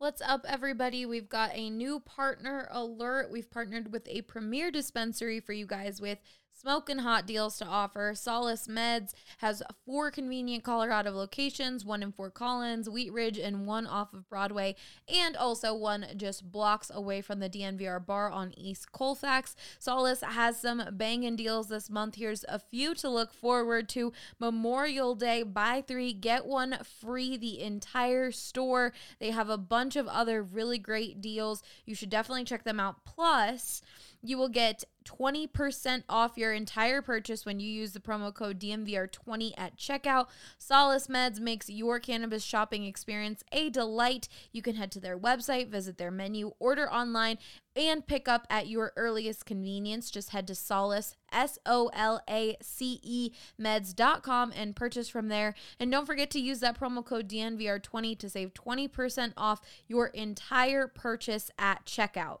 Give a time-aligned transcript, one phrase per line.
[0.00, 1.04] What's up, everybody?
[1.04, 3.30] We've got a new partner alert.
[3.30, 6.16] We've partnered with a premier dispensary for you guys with
[6.60, 8.12] smoking hot deals to offer.
[8.14, 13.86] Solace Meds has four convenient Colorado locations one in Fort Collins, Wheat Ridge, and one
[13.86, 14.76] off of Broadway,
[15.08, 19.56] and also one just blocks away from the DNVR bar on East Colfax.
[19.78, 22.16] Solace has some banging deals this month.
[22.16, 27.62] Here's a few to look forward to Memorial Day buy three, get one free the
[27.62, 28.92] entire store.
[29.18, 31.62] They have a bunch of other really great deals.
[31.86, 33.04] You should definitely check them out.
[33.04, 33.80] Plus,
[34.22, 39.52] you will get 20% off your entire purchase when you use the promo code DNVR20
[39.56, 40.26] at checkout.
[40.58, 44.28] Solace Meds makes your cannabis shopping experience a delight.
[44.52, 47.38] You can head to their website, visit their menu, order online,
[47.74, 50.10] and pick up at your earliest convenience.
[50.10, 55.54] Just head to Solace, S O L A C E meds.com and purchase from there.
[55.78, 60.86] And don't forget to use that promo code DNVR20 to save 20% off your entire
[60.88, 62.40] purchase at checkout.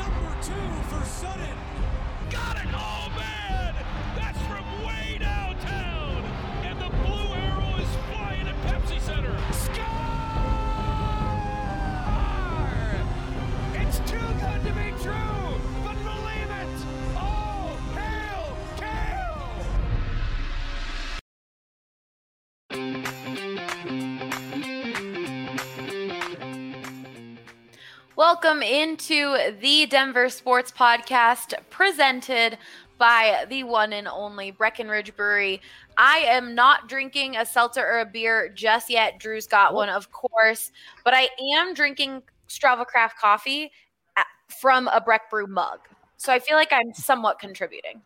[0.00, 1.56] Number two for Sutton.
[2.30, 2.68] Got it.
[2.72, 3.74] Oh, man.
[4.16, 6.24] That's from way downtown.
[6.64, 9.36] And the blue arrow is flying at Pepsi Center.
[9.52, 9.86] Score!
[13.74, 15.60] It's too good to be true,
[28.32, 32.58] Welcome into the Denver Sports Podcast presented
[32.96, 35.60] by the one and only Breckenridge Brewery.
[35.98, 39.18] I am not drinking a seltzer or a beer just yet.
[39.18, 40.70] Drew's got one, of course,
[41.02, 43.72] but I am drinking Strava Craft coffee
[44.16, 44.22] uh,
[44.60, 45.80] from a Breck Brew mug.
[46.16, 48.00] So I feel like I'm somewhat contributing.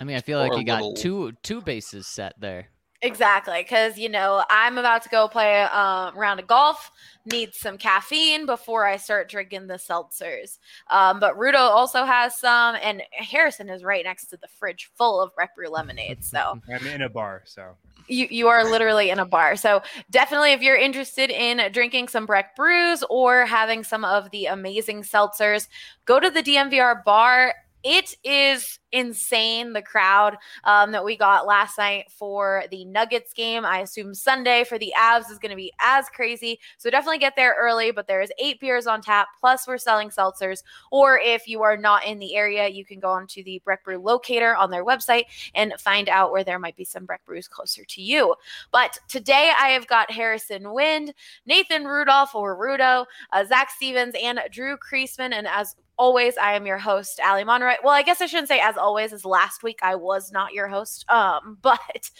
[0.00, 2.68] I mean, I feel like you got two two bases set there.
[3.02, 6.90] Exactly, because you know I'm about to go play a uh, round of golf.
[7.30, 10.58] Need some caffeine before I start drinking the seltzers.
[10.90, 15.20] Um, but Rudo also has some, and Harrison is right next to the fridge full
[15.20, 16.24] of Breck Brew lemonade.
[16.24, 17.74] So I'm in a bar, so
[18.08, 19.56] you you are literally in a bar.
[19.56, 24.46] So definitely, if you're interested in drinking some Breck brews or having some of the
[24.46, 25.68] amazing seltzers,
[26.04, 27.54] go to the DNVR bar.
[27.88, 33.64] It is insane the crowd um, that we got last night for the Nuggets game.
[33.64, 36.58] I assume Sunday for the Avs is going to be as crazy.
[36.78, 37.92] So definitely get there early.
[37.92, 39.28] But there's eight beers on tap.
[39.38, 40.64] Plus, we're selling seltzers.
[40.90, 43.98] Or if you are not in the area, you can go onto the Breck Brew
[43.98, 47.84] locator on their website and find out where there might be some Breck Brews closer
[47.84, 48.34] to you.
[48.72, 51.14] But today I have got Harrison Wind,
[51.46, 55.32] Nathan Rudolph or Rudo, uh, Zac Stevens, and Drew Creasman.
[55.32, 57.74] And as always, I am your host, Allie Monroy.
[57.82, 60.68] Well, I guess I shouldn't say as always, as last week I was not your
[60.68, 61.04] host.
[61.10, 62.10] Um, but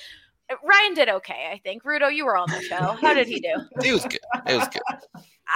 [0.62, 1.82] Ryan did okay, I think.
[1.82, 2.96] Rudo, you were on the show.
[3.02, 3.54] How did he do?
[3.82, 4.20] he was good.
[4.46, 4.82] It was good.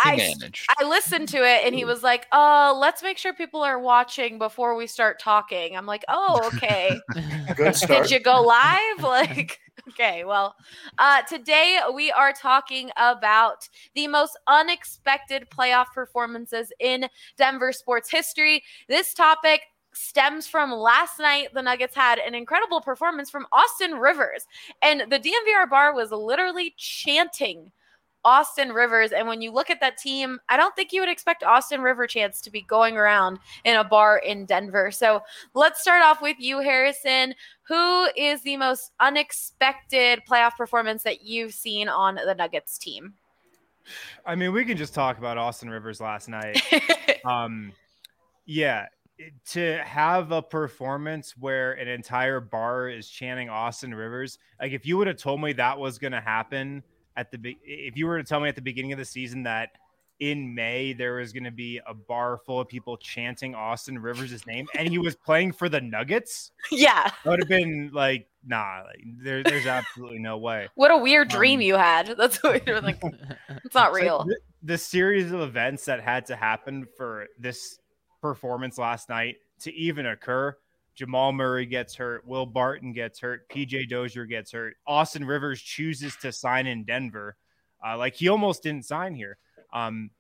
[0.05, 0.67] He I managed.
[0.79, 4.39] I listened to it and he was like, "Uh, let's make sure people are watching
[4.39, 7.01] before we start talking." I'm like, "Oh, okay."
[7.57, 8.05] Good start.
[8.05, 9.03] Did you go live?
[9.03, 9.59] Like,
[9.89, 10.55] okay, well,
[10.99, 18.63] uh, today we are talking about the most unexpected playoff performances in Denver sports history.
[18.89, 19.63] This topic
[19.93, 21.49] stems from last night.
[21.55, 24.47] The Nuggets had an incredible performance from Austin Rivers,
[24.83, 27.73] and the DNVR bar was literally chanting.
[28.25, 29.13] Austin Rivers.
[29.13, 32.07] And when you look at that team, I don't think you would expect Austin River
[32.07, 34.91] Chance to be going around in a bar in Denver.
[34.91, 35.23] So
[35.55, 37.35] let's start off with you, Harrison.
[37.63, 43.15] Who is the most unexpected playoff performance that you've seen on the Nuggets team?
[44.27, 46.61] I mean, we can just talk about Austin Rivers last night.
[47.25, 47.73] um,
[48.45, 48.87] yeah,
[49.51, 54.97] to have a performance where an entire bar is chanting Austin Rivers, like if you
[54.99, 56.83] would have told me that was going to happen
[57.17, 59.43] at the be- if you were to tell me at the beginning of the season
[59.45, 59.71] that
[60.21, 64.47] in May there was going to be a bar full of people chanting Austin Rivers'
[64.47, 67.11] name and he was playing for the Nuggets, yeah.
[67.25, 70.69] I would have been like, nah, like, there, there's absolutely no way.
[70.75, 72.07] What a weird dream Um, you had.
[72.19, 73.03] That's what you're like.
[73.65, 74.25] It's not It's like real.
[74.25, 77.79] the, the series of events that had to happen for this
[78.21, 80.57] performance last night to even occur.
[80.95, 82.27] Jamal Murray gets hurt.
[82.27, 83.49] Will Barton gets hurt.
[83.49, 84.77] PJ Dozier gets hurt.
[84.87, 87.37] Austin Rivers chooses to sign in Denver.
[87.85, 89.39] Uh, like he almost didn't sign here.
[89.73, 90.11] Um,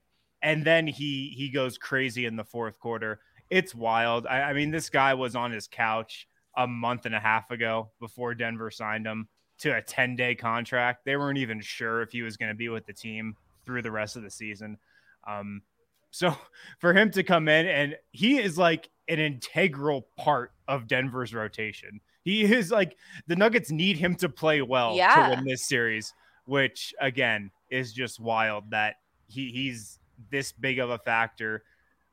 [0.42, 3.20] and then he he goes crazy in the fourth quarter.
[3.50, 4.26] It's wild.
[4.26, 6.26] I, I mean, this guy was on his couch
[6.56, 11.04] a month and a half ago before Denver signed him to a 10 day contract.
[11.04, 13.90] They weren't even sure if he was going to be with the team through the
[13.90, 14.78] rest of the season.
[15.28, 15.62] Um,
[16.10, 16.34] so
[16.78, 22.00] for him to come in and he is like an integral part of Denver's rotation.
[22.22, 22.96] He is like
[23.26, 25.30] the Nuggets need him to play well Yeah.
[25.30, 26.12] to win this series,
[26.44, 28.96] which again is just wild that
[29.26, 29.98] he, he's
[30.30, 31.64] this big of a factor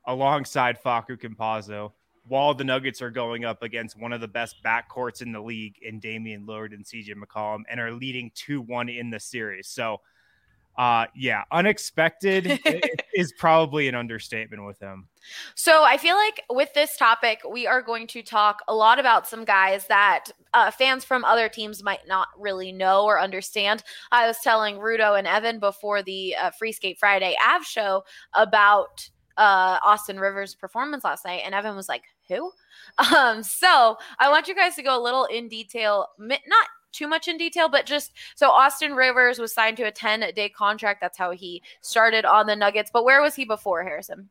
[0.05, 1.91] alongside Facu Campazzo
[2.27, 5.75] while the Nuggets are going up against one of the best backcourts in the league
[5.81, 9.67] in Damian Lillard and CJ McCollum and are leading 2-1 in the series.
[9.67, 10.01] So
[10.77, 12.59] uh yeah, unexpected
[13.15, 15.07] is probably an understatement with him.
[15.56, 19.27] So I feel like with this topic, we are going to talk a lot about
[19.27, 23.83] some guys that uh, fans from other teams might not really know or understand.
[24.12, 28.03] I was telling Rudo and Evan before the uh, Free Skate Friday Av show
[28.33, 32.51] about uh, Austin Rivers' performance last night, and Evan was like, "Who?"
[33.15, 37.27] Um, so I want you guys to go a little in detail, not too much
[37.27, 40.99] in detail, but just so Austin Rivers was signed to a 10 day contract.
[41.01, 42.89] That's how he started on the Nuggets.
[42.91, 44.29] But where was he before, Harrison?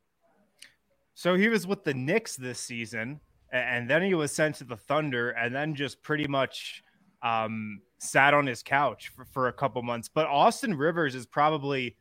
[1.14, 3.20] So he was with the Knicks this season,
[3.50, 6.82] and then he was sent to the Thunder, and then just pretty much
[7.22, 10.10] um, sat on his couch for, for a couple months.
[10.12, 11.96] But Austin Rivers is probably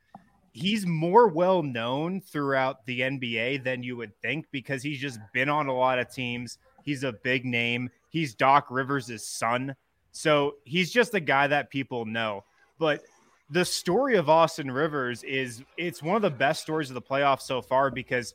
[0.52, 5.50] he's more well known throughout the NBA than you would think because he's just been
[5.50, 6.58] on a lot of teams.
[6.84, 7.90] He's a big name.
[8.10, 9.76] He's Doc Rivers' son.
[10.16, 12.46] So he's just a guy that people know.
[12.80, 13.04] But
[13.50, 17.42] the story of Austin Rivers is it's one of the best stories of the playoffs
[17.42, 18.34] so far because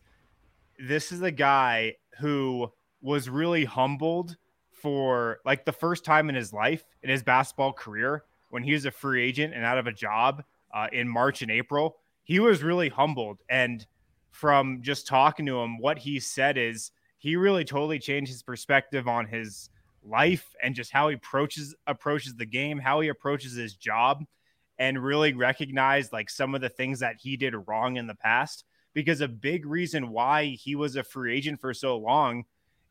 [0.78, 4.36] this is a guy who was really humbled
[4.70, 8.84] for like the first time in his life in his basketball career when he was
[8.84, 10.44] a free agent and out of a job
[10.74, 11.96] uh, in March and April.
[12.24, 13.38] He was really humbled.
[13.48, 13.86] And
[14.32, 19.08] from just talking to him, what he said is he really totally changed his perspective
[19.08, 19.70] on his
[20.04, 24.24] life and just how he approaches approaches the game, how he approaches his job,
[24.78, 28.64] and really recognized like some of the things that he did wrong in the past.
[28.92, 32.44] Because a big reason why he was a free agent for so long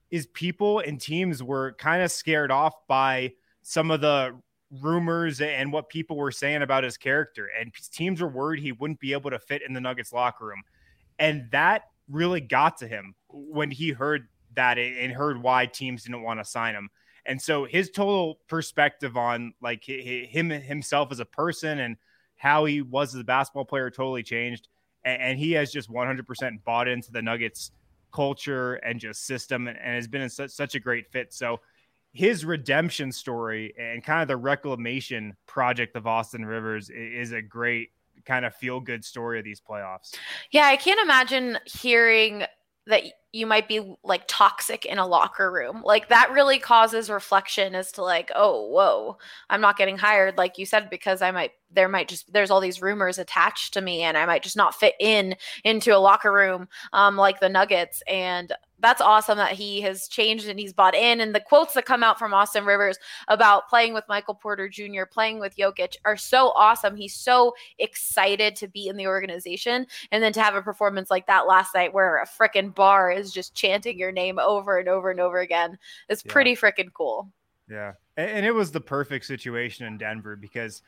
[0.10, 4.40] is people and teams were kind of scared off by some of the
[4.82, 7.50] rumors and what people were saying about his character.
[7.60, 10.64] And teams were worried he wouldn't be able to fit in the Nuggets locker room.
[11.18, 16.24] And that really got to him when he heard that and heard why teams didn't
[16.24, 16.90] want to sign him.
[17.30, 21.96] And so his total perspective on like hi- hi- him himself as a person and
[22.36, 24.68] how he was as a basketball player totally changed.
[25.06, 27.72] And, he has just 100% bought into the Nuggets
[28.12, 31.34] culture and just system and, and has been in such, such a great fit.
[31.34, 31.62] So
[32.14, 37.92] his redemption story and kind of the reclamation project of Austin Rivers is a great
[38.26, 40.16] kind of feel good story of these playoffs.
[40.52, 42.44] Yeah, I can't imagine hearing
[42.88, 45.82] that you might be like toxic in a locker room.
[45.84, 49.18] Like that really causes reflection as to like, oh, whoa,
[49.50, 52.60] I'm not getting hired, like you said, because I might there might just there's all
[52.60, 56.34] these rumors attached to me and I might just not fit in into a locker
[56.34, 58.02] room um like the Nuggets.
[58.08, 61.20] And that's awesome that he has changed and he's bought in.
[61.20, 62.98] And the quotes that come out from Austin Rivers
[63.28, 66.96] about playing with Michael Porter Jr., playing with Jokic are so awesome.
[66.96, 69.86] He's so excited to be in the organization.
[70.12, 73.32] And then to have a performance like that last night where a freaking bar is
[73.34, 75.78] just chanting your name over and over and over again
[76.10, 76.32] is Yeah.
[76.32, 77.32] pretty freaking cool.
[77.70, 77.94] Yeah.
[78.18, 80.82] And, it was the perfect situation in Denver because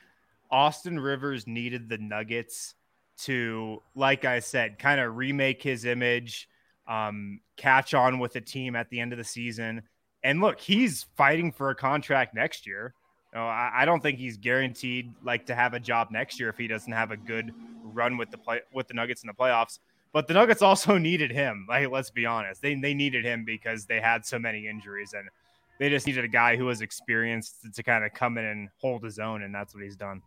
[0.49, 2.75] Austin Rivers needed the Nuggets
[3.19, 6.49] to, like I said, kind of remake his image,
[6.87, 9.83] um, catch on with the team at the end of the season.
[10.23, 12.93] And look, he's fighting for a contract next year.
[13.33, 16.49] You know, I, I don't think he's guaranteed like to have a job next year
[16.49, 19.33] if he doesn't have a good run with the play with the Nuggets in the
[19.33, 19.79] playoffs.
[20.13, 21.65] But the Nuggets also needed him.
[21.69, 25.29] Like, let's be honest, they they needed him because they had so many injuries and
[25.79, 28.69] they just needed a guy who was experienced to, to kind of come in and
[28.79, 30.21] hold his own, and that's what he's done.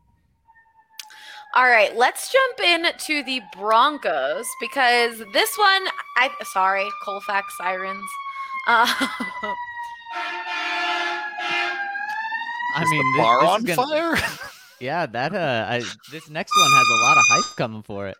[1.54, 5.86] All right, let's jump in to the Broncos because this one,
[6.16, 8.02] I sorry, Colfax sirens.
[8.66, 8.86] Uh,
[12.76, 14.38] I Is mean, the thi- bar this is on gonna- fire?
[14.80, 18.16] Yeah, that uh, I, this next one has a lot of hype coming for it.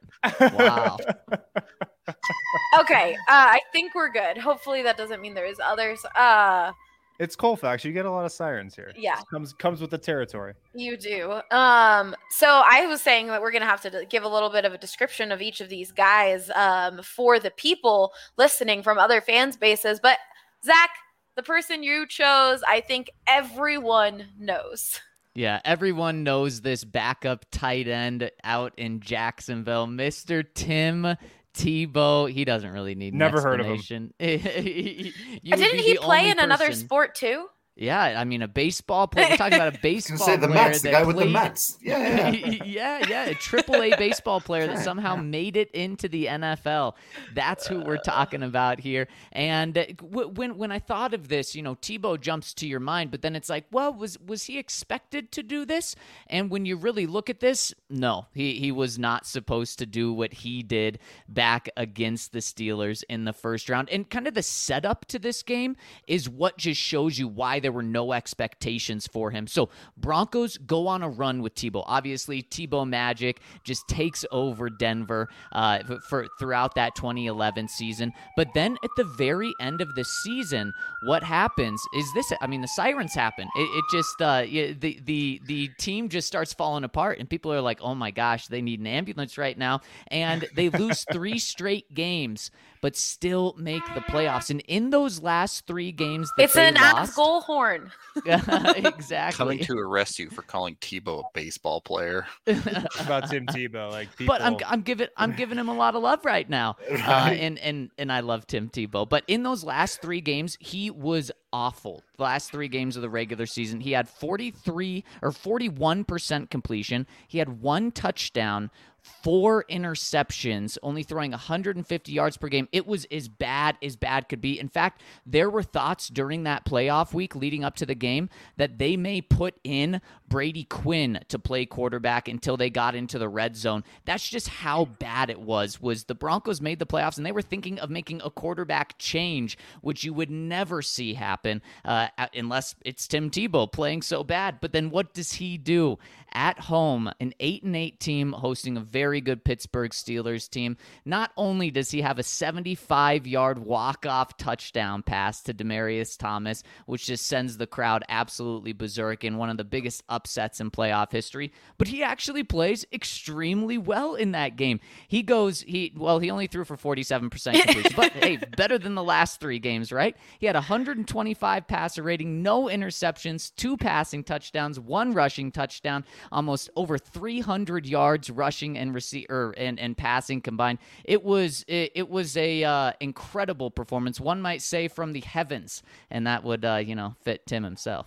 [0.54, 0.96] Wow.
[2.80, 4.38] okay, uh, I think we're good.
[4.38, 6.04] Hopefully, that doesn't mean there's others.
[6.16, 6.73] Uh,
[7.18, 7.84] It's Colfax.
[7.84, 8.92] You get a lot of sirens here.
[8.96, 9.16] Yeah.
[9.16, 10.54] This comes comes with the territory.
[10.75, 11.40] You do.
[11.50, 14.73] Um, so I was saying that we're gonna have to give a little bit of
[14.73, 19.56] a description of each of these guys um, for the people listening from other fans
[19.56, 20.00] bases.
[20.00, 20.18] But
[20.64, 20.90] Zac,
[21.37, 25.00] the person you chose, I think everyone knows.
[25.35, 30.45] Yeah, everyone knows this backup tight end out in Jacksonville, Mr.
[30.55, 31.17] Tim
[31.55, 32.31] Tebow.
[32.31, 34.12] He doesn't really need an Never heard of him.
[34.21, 37.49] You Didn't be he play only in another sport too?
[37.76, 39.26] Yeah, I mean a baseball player.
[39.31, 41.76] We're talking about a baseball say the player Mets, the guy with the Mets.
[41.83, 42.62] Yeah, yeah.
[42.64, 46.95] yeah, yeah, a triple A baseball player that somehow made it into the NFL.
[47.35, 49.09] That's who we're talking about here.
[49.33, 52.78] And uh, w- when when I thought of this, you know, Tebow jumps to your
[52.78, 55.97] mind, but then it's like, well, was was he expected to do this?
[56.28, 60.12] And when you really look at this, no, he he was not supposed to do
[60.12, 63.90] what he did back against the Steelers in the first round.
[63.90, 65.75] And kind of the setup to this game
[66.07, 69.47] is what just shows you why there were no expectations for him.
[69.47, 71.83] So Broncos go on a run with Tebow.
[71.87, 78.12] Obviously, Tebow Magic just takes over Denver uh, for throughout that 2011 season.
[78.37, 80.75] But then at the very end of the season,
[81.06, 82.30] what happens is this.
[82.42, 83.49] I mean, the sirens happen.
[83.56, 87.62] It, it just uh, the the the team just starts falling apart, and people are
[87.62, 91.94] like, "Oh my gosh, they need an ambulance right now," and they lose three straight
[91.94, 92.50] games,
[92.85, 94.50] but still make the playoffs.
[94.50, 97.91] And in those last three games, that It's they an ass lost, goal horn.
[98.26, 99.38] exactly.
[99.38, 102.26] Coming to arrest you for calling Tebow a baseball player.
[102.47, 103.91] about Tim Tebow.
[103.91, 106.76] Like people, but I'm I'm giving I'm giving him a lot of love right now,
[106.91, 109.09] uh, and and and I love Tim Tebow.
[109.09, 112.03] But in those last three games, he was awful.
[112.19, 117.07] The last three games of the regular season, he had 43 or 41 percent completion.
[117.26, 118.71] He had one touchdown.
[119.04, 122.68] Four interceptions, only throwing 150 yards per game.
[122.73, 124.58] It was as bad as bad could be.
[124.58, 128.78] In fact, there were thoughts during that playoff week leading up to the game that
[128.78, 133.56] they may put in Brady Quinn to play quarterback until they got into the red
[133.56, 133.84] zone.
[134.06, 135.82] That's just how bad it was.
[135.82, 139.58] Was the Broncos made the playoffs and they were thinking of making a quarterback change,
[139.82, 144.61] which you would never see happen uh, unless it's Tim Tebow playing so bad.
[144.62, 145.99] But then what does he do
[146.32, 147.11] at home?
[147.20, 150.76] An eight and eight team hosting a very good Pittsburgh Steelers team.
[151.04, 156.62] Not only does he have a 75 yard walk off touchdown pass to Demaryius Thomas,
[156.86, 161.10] which just sends the crowd absolutely berserk in one of the biggest upsets in playoff
[161.10, 164.78] history, but he actually plays extremely well in that game.
[165.08, 169.02] He goes, he well, he only threw for 47% completion, but hey, better than the
[169.02, 170.16] last three games, right?
[170.38, 176.96] He had 125 passer rating, no interceptions, two passing touchdowns, one rushing touchdown, almost over
[176.96, 180.79] 300 yards rushing and receiver and, and passing combined.
[181.05, 185.83] It was it, it was a uh, incredible performance, one might say from the heavens,
[186.11, 188.07] and that would uh, you know fit Tim himself.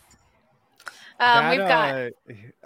[1.19, 1.95] Um, That, we've got.
[1.95, 2.09] uh,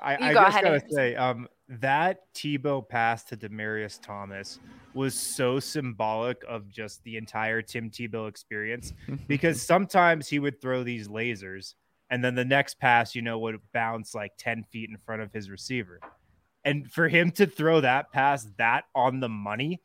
[0.01, 0.93] I, you I go just ahead, gotta Amos.
[0.93, 4.59] say, um, that Tebow pass to Demaryius Thomas
[4.93, 8.93] was so symbolic of just the entire Tim Tebow experience
[9.27, 11.75] because sometimes he would throw these lasers,
[12.09, 15.31] and then the next pass, you know, would bounce like ten feet in front of
[15.31, 15.99] his receiver,
[16.63, 19.81] and for him to throw that pass that on the money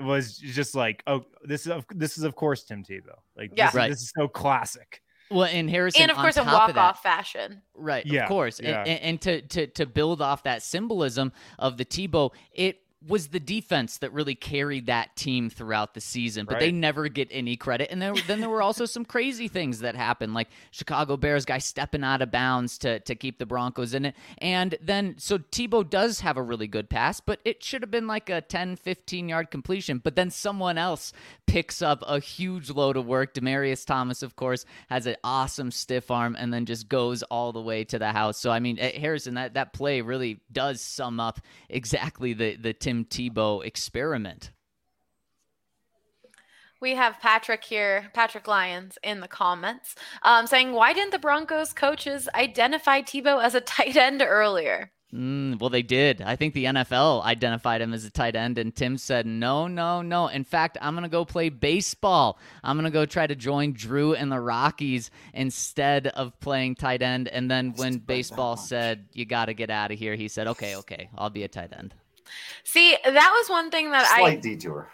[0.00, 3.16] was just like, oh, this is of, this is of course Tim Tebow.
[3.36, 3.66] Like, Yeah.
[3.66, 3.90] this, is- Right.
[3.90, 5.02] this is so classic.
[5.30, 7.62] Well, and Harrison, And of on course, in top of walk that- off fashion.
[7.74, 8.58] Right, Yeah, of course.
[8.58, 8.80] And- yeah.
[8.82, 13.40] And, and to, to to build off that symbolism of the Tebow, it was the
[13.40, 17.90] defense that really carried that team throughout the season, but they never get any credit.
[17.90, 21.58] And there, then there were also some crazy things that happened, like Chicago Bears guy
[21.58, 24.14] stepping out of bounds to to keep the Broncos in it.
[24.38, 28.06] And then so Tebow does have a really good pass, but it should have been
[28.06, 29.98] like a 10, 15 yard completion.
[29.98, 31.12] But then someone else
[31.46, 33.34] picks up a huge load of work.
[33.34, 37.60] Demaryius Thomas, of course, has an awesome stiff arm and then just goes all the
[37.60, 38.38] way to the house.
[38.38, 42.72] So I mean, eh, Harrison, that, that play really does sum up exactly the the
[42.72, 44.50] Tim Tebow experiment.
[46.80, 51.72] We have Patrick here, Patrick Lyons, in the comments, um, saying, "Why didn't the Broncos
[51.72, 56.22] coaches identify Tebow as a tight end earlier?" Mm, well, they did.
[56.22, 60.00] I think the NFL identified him as a tight end, and Tim said, no, no,
[60.00, 60.28] no.
[60.28, 62.38] In fact, I'm going to go play baseball.
[62.64, 67.02] I'm going to go try to join Drew and the Rockies instead of playing tight
[67.02, 67.28] end.
[67.28, 70.46] And then when baseball that said, you got to get out of here, he said,
[70.48, 71.94] okay, okay, I'll be a tight end.
[72.64, 74.18] See, that was one thing that I.
[74.18, 74.88] Slight I detour.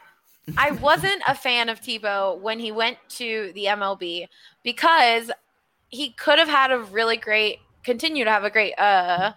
[0.57, 4.29] I wasn't a fan of Tebow when he went to the MLB
[4.63, 5.31] because
[5.89, 9.33] he could have had a really great continue to have a great uh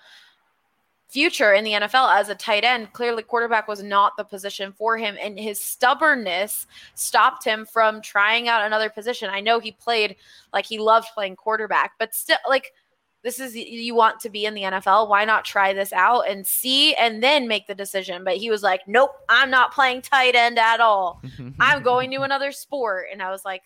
[1.12, 2.93] future in the NFL as a tight end.
[2.93, 8.48] Clearly quarterback was not the position for him and his stubbornness stopped him from trying
[8.48, 9.29] out another position.
[9.29, 10.15] I know he played
[10.53, 12.74] like he loved playing quarterback, but still like
[13.23, 15.07] this is you want to be in the NFL.
[15.07, 18.23] Why not try this out and see and then make the decision?
[18.23, 21.21] But he was like, "Nope, I'm not playing tight end at all.
[21.59, 23.61] I'm going to another sport." And I was like,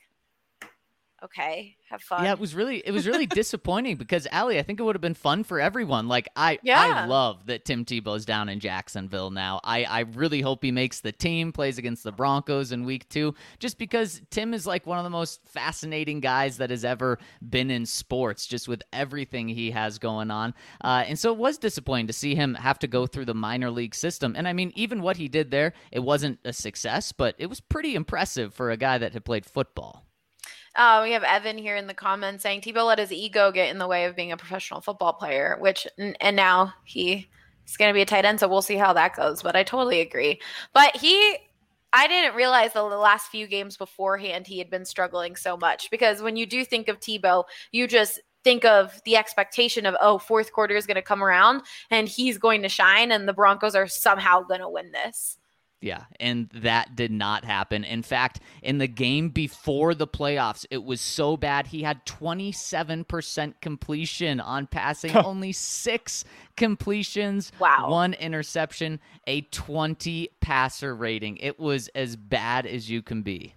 [1.25, 2.23] Okay, have fun.
[2.23, 5.01] Yeah, it was really it was really disappointing because Allie, I think it would have
[5.01, 6.07] been fun for everyone.
[6.07, 7.03] Like I Yeah.
[7.03, 9.59] I love that Tim Tebow's down in Jacksonville now.
[9.63, 13.33] I I really hope he makes the team, plays against the Broncos in week 2,
[13.57, 17.17] just because Tim is like one of the most fascinating guys that has ever
[17.49, 20.53] been in sports just with everything he has going on.
[20.81, 23.71] Uh, and so it was disappointing to see him have to go through the minor
[23.71, 24.35] league system.
[24.37, 27.59] And I mean, even what he did there, it wasn't a success, but it was
[27.61, 30.04] pretty impressive for a guy that had played football.
[30.75, 33.77] Uh, we have Evan here in the comments saying Tebow let his ego get in
[33.77, 37.27] the way of being a professional football player, which and now he
[37.65, 39.41] he's going to be a tight end, so we'll see how that goes.
[39.41, 40.39] But I totally agree.
[40.73, 41.37] But he,
[41.93, 46.21] I didn't realize the last few games beforehand he had been struggling so much because
[46.21, 50.51] when you do think of Tebow, you just think of the expectation of oh fourth
[50.51, 53.87] quarter is going to come around and he's going to shine and the Broncos are
[53.87, 55.37] somehow going to win this.
[55.85, 57.83] Yeah, and that did not happen.
[57.83, 63.53] In fact, in the game before the playoffs, it was so bad he had 27%
[63.61, 66.25] completion on passing, only 6
[66.57, 67.91] completions, Wow.
[67.91, 71.37] one interception, a 20 passer rating.
[71.37, 73.53] It was as bad as you can be.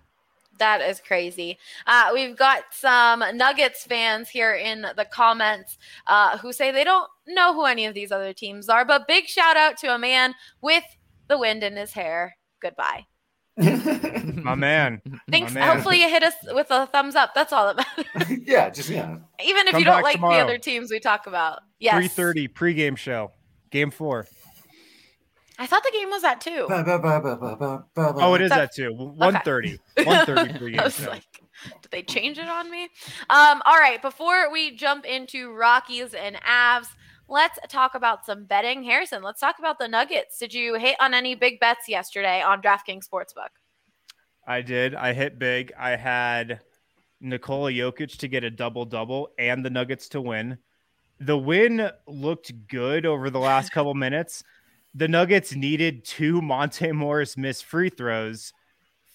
[0.58, 1.56] That is crazy.
[1.86, 7.08] Uh, we've got some Nuggets fans here in the comments uh, who say they don't
[7.26, 10.34] know who any of these other teams are, but big shout out to a man
[10.60, 10.84] with
[11.28, 12.36] the wind in his hair.
[12.60, 13.06] Goodbye.
[13.56, 15.00] My man.
[15.30, 15.52] Thanks.
[15.52, 15.74] My man.
[15.74, 17.34] Hopefully, you hit us with a thumbs up.
[17.34, 18.38] That's all that matters.
[18.46, 19.16] yeah, just yeah.
[19.44, 20.34] Even if Come you don't like tomorrow.
[20.36, 21.60] the other teams we talk about.
[21.80, 22.14] Yes.
[22.16, 23.32] 3:30 pregame show.
[23.70, 24.26] Game 4.
[25.60, 26.68] I thought the game was at two.
[26.70, 28.90] Oh, Oh, it is So- that too.
[28.94, 29.78] 1:30.
[29.96, 31.10] 1:30 I pregame was show.
[31.10, 31.24] like,
[31.82, 32.84] did they change it on me?
[33.28, 36.86] Um, all right, before we jump into Rockies and Avs,
[37.28, 38.82] let's talk about some betting.
[38.82, 40.38] Harrison, let's talk about the Nuggets.
[40.38, 43.50] Did you hit on any big bets yesterday on DraftKings Sportsbook?
[44.46, 44.94] I did.
[44.94, 45.72] I hit big.
[45.78, 46.60] I had
[47.20, 50.58] Nikola Jokic to get a double double and the Nuggets to win.
[51.20, 54.42] The win looked good over the last couple minutes.
[54.94, 58.52] The Nuggets needed two Monte Morris missed free throws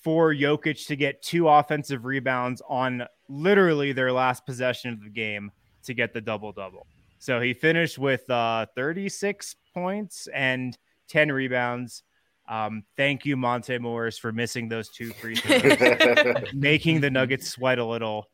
[0.04, 5.52] for Jokic to get two offensive rebounds on literally their last possession of the game
[5.84, 6.86] to get the double double.
[7.24, 12.04] So he finished with uh, 36 points and 10 rebounds.
[12.50, 17.80] Um, thank you, Monte Morris, for missing those two free throws, making the Nuggets sweat
[17.80, 18.28] a little.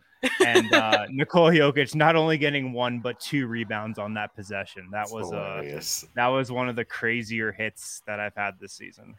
[0.44, 4.90] And uh, Nikola Jokic not only getting one but two rebounds on that possession.
[4.92, 6.06] That was uh, hilarious.
[6.16, 9.14] that was one of the crazier hits that I've had this season.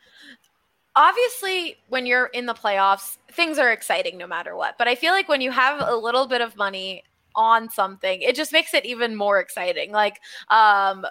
[0.96, 4.76] Obviously, when you're in the playoffs, things are exciting no matter what.
[4.78, 7.04] But I feel like when you have a little bit of money
[7.35, 9.93] on something, it just makes it even more exciting.
[9.93, 11.07] Like, um,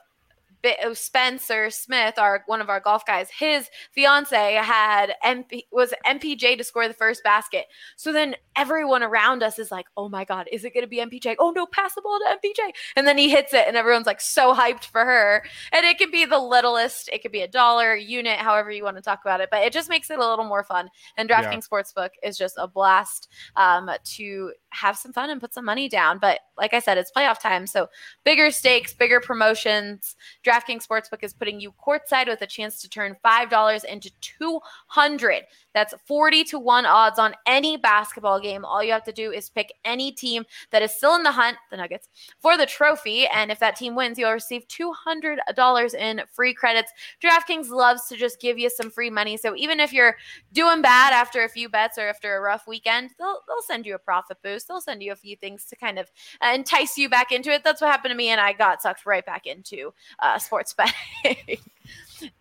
[0.93, 6.63] Spencer Smith, our one of our golf guys, his fiance had MP was MPJ to
[6.63, 7.65] score the first basket.
[7.95, 10.97] So then everyone around us is like, "Oh my god, is it going to be
[10.97, 11.35] MPJ?
[11.39, 14.21] Oh no, pass the ball to MPJ!" And then he hits it, and everyone's like
[14.21, 15.43] so hyped for her.
[15.71, 18.97] And it could be the littlest, it could be a dollar unit, however you want
[18.97, 20.89] to talk about it, but it just makes it a little more fun.
[21.17, 21.43] And Yeah.
[21.43, 25.89] DraftKings Sportsbook is just a blast um, to have some fun and put some money
[25.89, 26.19] down.
[26.19, 27.87] But like I said, it's playoff time, so
[28.23, 30.15] bigger stakes, bigger promotions.
[30.49, 35.43] DraftKings Sportsbook is putting you courtside with a chance to turn $5 into 200.
[35.75, 38.65] That's 40 to 1 odds on any basketball game.
[38.65, 41.57] All you have to do is pick any team that is still in the hunt,
[41.69, 42.09] the Nuggets,
[42.39, 43.27] for the trophy.
[43.27, 46.91] And if that team wins, you'll receive $200 in free credits.
[47.23, 49.37] DraftKings loves to just give you some free money.
[49.37, 50.15] So even if you're
[50.51, 53.93] doing bad after a few bets or after a rough weekend, they'll, they'll send you
[53.93, 54.67] a profit boost.
[54.67, 56.09] They'll send you a few things to kind of
[56.41, 57.63] uh, entice you back into it.
[57.63, 61.57] That's what happened to me, and I got sucked right back into uh, sports betting.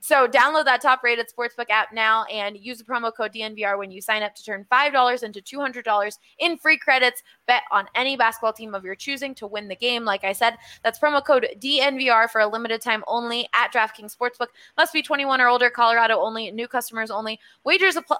[0.01, 3.91] So download that top rated sportsbook app now and use the promo code DNVR when
[3.91, 7.23] you sign up to turn $5 into $200 in free credits.
[7.47, 10.05] Bet on any basketball team of your choosing to win the game.
[10.05, 14.49] Like I said, that's promo code DNVR for a limited time only at DraftKings Sportsbook.
[14.77, 17.39] Must be 21 or older, Colorado only, new customers only.
[17.65, 18.19] Wagers apply.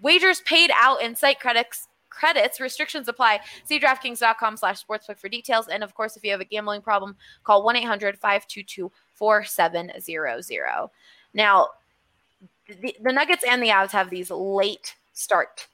[0.00, 5.66] Wagers paid out in site credits credits restrictions apply see draftkings.com slash sportsbook for details
[5.66, 7.64] and of course if you have a gambling problem call
[9.20, 10.90] 1-800-522-4700
[11.34, 11.68] now
[12.68, 15.66] the, the nuggets and the avs have these late start.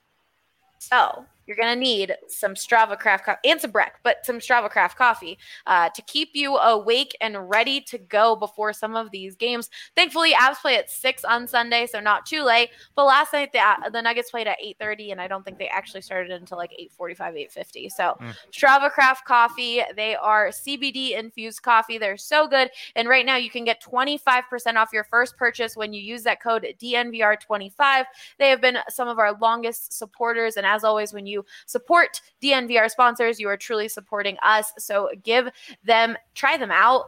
[0.79, 4.71] So you're going to need some Strava Craft coffee and some Breck, but some Strava
[4.71, 5.37] Craft coffee
[5.67, 9.69] uh, to keep you awake and ready to go before some of these games.
[9.97, 12.71] Thankfully, Avs play at 6 on Sunday, so not too late.
[12.95, 15.69] But last night, the, uh, the Nuggets played at 8.30, and I don't think they
[15.69, 17.19] actually started until like 8.45,
[17.57, 17.91] 8.50.
[17.91, 18.35] So Mm.
[18.53, 21.99] Strava Craft coffee, they are CBD infused coffee.
[21.99, 22.71] They're so good.
[22.97, 26.43] And right now, you can get 25% off your first purchase when you use that
[26.43, 28.05] code DNVR25.
[28.39, 30.57] They have been some of our longest supporters.
[30.57, 34.73] And as always, when you you support DNVR sponsors, you are truly supporting us.
[34.79, 35.49] So give
[35.85, 37.07] them, try them out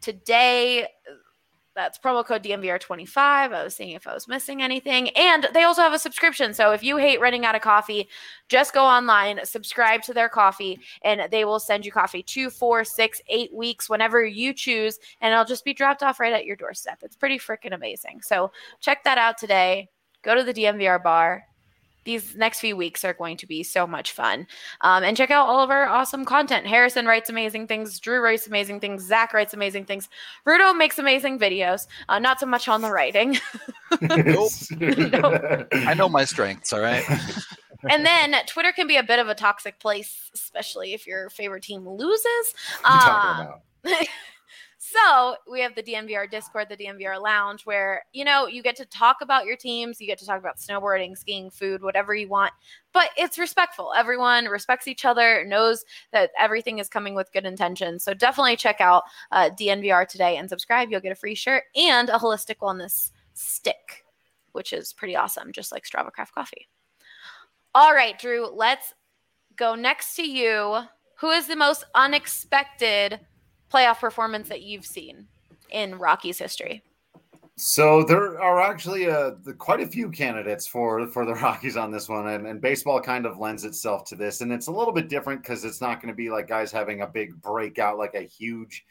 [0.00, 0.88] today.
[1.74, 3.16] That's promo code DNVR25.
[3.16, 5.08] I was seeing if I was missing anything.
[5.10, 6.52] And they also have a subscription.
[6.52, 8.10] So if you hate running out of coffee,
[8.50, 12.84] just go online, subscribe to their coffee, and they will send you coffee two, four,
[12.84, 14.98] six, eight weeks, whenever you choose.
[15.22, 16.98] And it'll just be dropped off right at your doorstep.
[17.02, 18.20] It's pretty freaking amazing.
[18.20, 19.88] So check that out today.
[20.22, 21.46] Go to the DNVR bar
[22.04, 24.46] these next few weeks are going to be so much fun.
[24.80, 26.66] Um, and check out all of our awesome content.
[26.66, 27.98] Harrison writes amazing things.
[28.00, 29.06] Drew writes amazing things.
[29.06, 30.08] Zach writes amazing things.
[30.46, 31.86] Rudo makes amazing videos.
[32.08, 33.38] Uh, not so much on the writing.
[34.00, 34.50] nope.
[34.80, 35.68] nope.
[35.72, 36.72] I know my strengths.
[36.72, 37.04] All right.
[37.90, 41.62] and then Twitter can be a bit of a toxic place, especially if your favorite
[41.62, 42.54] team loses.
[42.84, 43.46] Uh,
[44.92, 48.84] so we have the DNVR Discord, the DNVR Lounge, where you know you get to
[48.84, 52.52] talk about your teams, you get to talk about snowboarding, skiing, food, whatever you want,
[52.92, 53.92] but it's respectful.
[53.96, 58.04] Everyone respects each other, knows that everything is coming with good intentions.
[58.04, 60.90] So definitely check out uh, DNVR today and subscribe.
[60.90, 64.04] You'll get a free shirt and a holistic wellness stick,
[64.52, 66.68] which is pretty awesome, just like Strava Craft Coffee.
[67.74, 68.92] All right, Drew, let's
[69.56, 70.80] go next to you.
[71.16, 73.20] Who is the most unexpected?
[73.72, 75.26] Playoff performance that you've seen
[75.70, 76.82] in Rockies history?
[77.56, 82.08] So there are actually uh, quite a few candidates for for the Rockies on this
[82.08, 85.08] one, and, and baseball kind of lends itself to this, and it's a little bit
[85.08, 88.22] different because it's not going to be like guys having a big breakout, like a
[88.22, 88.84] huge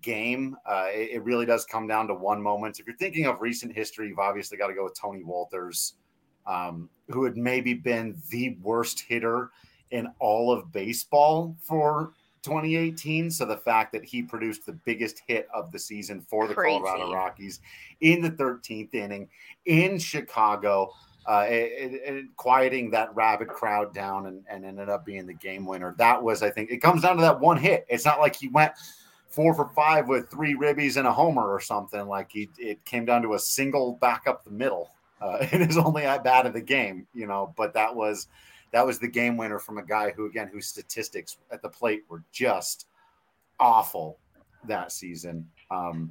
[0.00, 0.56] game.
[0.66, 2.78] Uh, it, it, really does come down to one moment.
[2.78, 5.94] If you're thinking of recent history, you've obviously got to go with Tony Wolters,
[6.46, 9.50] um, who had maybe been the worst hitter
[9.90, 12.12] in all of baseball for
[12.44, 13.30] 2018.
[13.30, 16.78] So the fact that he produced the biggest hit of the season for the Crazy.
[16.78, 17.60] Colorado Rockies
[18.00, 19.28] in the 13th inning
[19.64, 20.92] in Chicago,
[21.26, 25.66] uh, it, it, quieting that rabid crowd down and, and ended up being the game
[25.66, 25.94] winner.
[25.98, 27.86] That was, I think, it comes down to that one hit.
[27.88, 28.72] It's not like he went
[29.28, 32.06] four for five with three ribbies and a homer or something.
[32.06, 34.90] Like he, it came down to a single back up the middle.
[35.20, 38.28] Uh, it is only at bat of the game, you know, but that was
[38.74, 42.02] that was the game winner from a guy who, again, whose statistics at the plate
[42.08, 42.88] were just
[43.60, 44.18] awful
[44.66, 45.48] that season.
[45.70, 46.10] Um,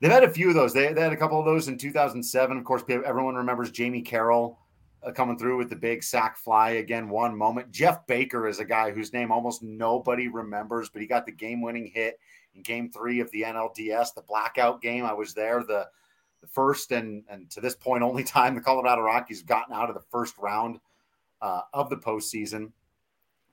[0.00, 0.72] they've had a few of those.
[0.72, 2.56] They, they, had a couple of those in 2007.
[2.56, 4.60] Of course, everyone remembers Jamie Carroll
[5.02, 7.08] uh, coming through with the big sac fly again.
[7.08, 7.72] One moment.
[7.72, 11.90] Jeff Baker is a guy whose name almost nobody remembers, but he got the game-winning
[11.92, 12.20] hit
[12.54, 15.04] in Game Three of the NLDS, the blackout game.
[15.04, 15.64] I was there.
[15.64, 15.88] The
[16.42, 19.96] the first and and to this point only time the Colorado Rockies gotten out of
[19.96, 20.78] the first round
[21.42, 22.70] uh, of the postseason.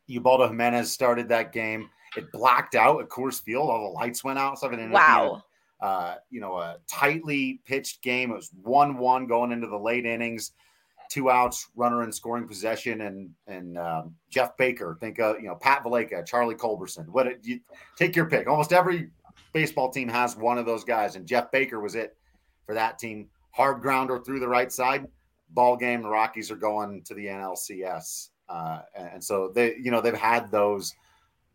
[0.08, 1.89] Ubaldo Jimenez started that game.
[2.15, 3.69] It blacked out at Coors Field.
[3.69, 4.58] All the lights went out.
[4.58, 4.71] Stuff.
[4.73, 5.43] And wow.
[5.82, 8.32] uh, you know, a tightly pitched game.
[8.32, 10.54] It was one-one going into the late innings.
[11.10, 14.95] Two outs, runner in scoring possession, and and um, Jeff Baker.
[14.99, 17.08] Think of you know Pat Valaika, Charlie Culberson.
[17.08, 17.60] What it, you
[17.97, 18.47] take your pick.
[18.47, 19.10] Almost every
[19.52, 22.15] baseball team has one of those guys, and Jeff Baker was it
[22.67, 23.28] for that team.
[23.52, 25.08] Hard grounder through the right side
[25.52, 26.04] ball game.
[26.04, 30.52] The Rockies are going to the NLCS, uh, and so they, you know, they've had
[30.52, 30.94] those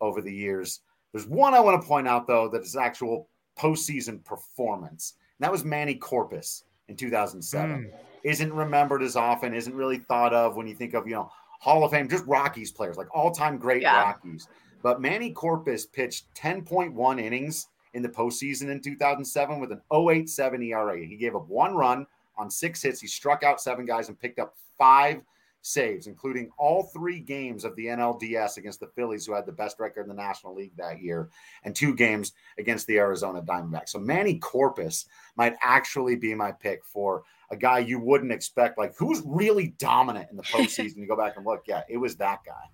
[0.00, 0.80] over the years.
[1.12, 3.28] There's one I want to point out though that is actual
[3.58, 7.70] postseason performance, and that was Manny Corpas in 2007.
[7.70, 7.90] Mm.
[8.24, 9.54] Isn't remembered as often.
[9.54, 11.30] Isn't really thought of when you think of you know
[11.60, 14.02] Hall of Fame, just Rockies players, like all time great yeah.
[14.02, 14.48] Rockies.
[14.82, 20.98] But Manny Corpas pitched 10.1 innings in the postseason in 2007 with an 0.87 ERA.
[20.98, 23.00] He gave up one run, on six hits.
[23.00, 25.22] He struck out seven guys and picked up five
[25.64, 29.80] saves, including all three games of the NLDS against the Phillies, who had the best
[29.80, 31.30] record in the National League that year,
[31.64, 33.88] and two games against the Arizona Diamondbacks.
[33.88, 38.78] So Manny Corpas might actually be my pick for a guy you wouldn't expect.
[38.78, 40.96] Like, who's really dominant in the postseason?
[40.96, 41.62] you go back and look.
[41.66, 42.70] Yeah, it was that guy.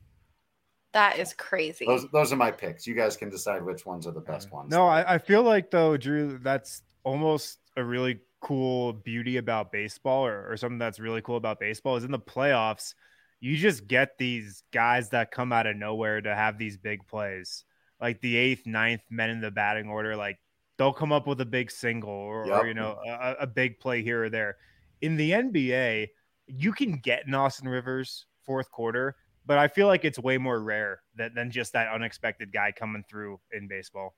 [0.92, 1.86] That is crazy.
[1.86, 2.86] Those, those are my picks.
[2.86, 4.70] You guys can decide which ones are the best ones.
[4.72, 10.24] No, I, I feel like though, Drew, that's almost a really cool beauty about baseball
[10.24, 12.94] or, or something that's really cool about baseball is in the playoffs
[13.40, 17.64] you just get these guys that come out of nowhere to have these big plays.
[18.00, 20.38] Like the eighth ninth men in the batting order like
[20.78, 22.62] they'll come up with a big single or, yep.
[22.62, 24.56] or you know a, a, big play here or there.
[25.02, 26.08] In the nba
[26.46, 29.16] you can get in austin rivers fourth quarter
[29.46, 33.38] but i feel like it's way more rare than just that unexpected guy coming through
[33.52, 34.14] in baseball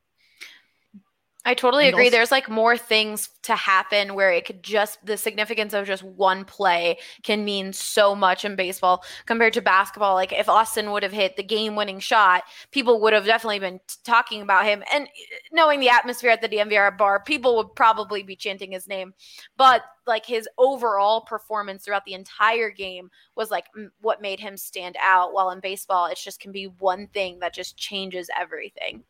[1.44, 2.04] I totally And agree.
[2.04, 6.04] also- There's like more things to happen where it could just the significance of just
[6.04, 10.14] one play can mean so much in baseball compared to basketball.
[10.14, 14.40] Like if Austin would have hit the game-winning shot, people would have definitely been talking
[14.42, 14.84] about him.
[14.92, 15.08] And uh,
[15.50, 19.12] knowing the atmosphere at the DNVR bar, people would probably be chanting his name.
[19.56, 24.56] But like his overall performance throughout the entire game was like m- what made him
[24.56, 25.32] stand out.
[25.32, 29.02] While in baseball, it just can be one thing that just changes everything.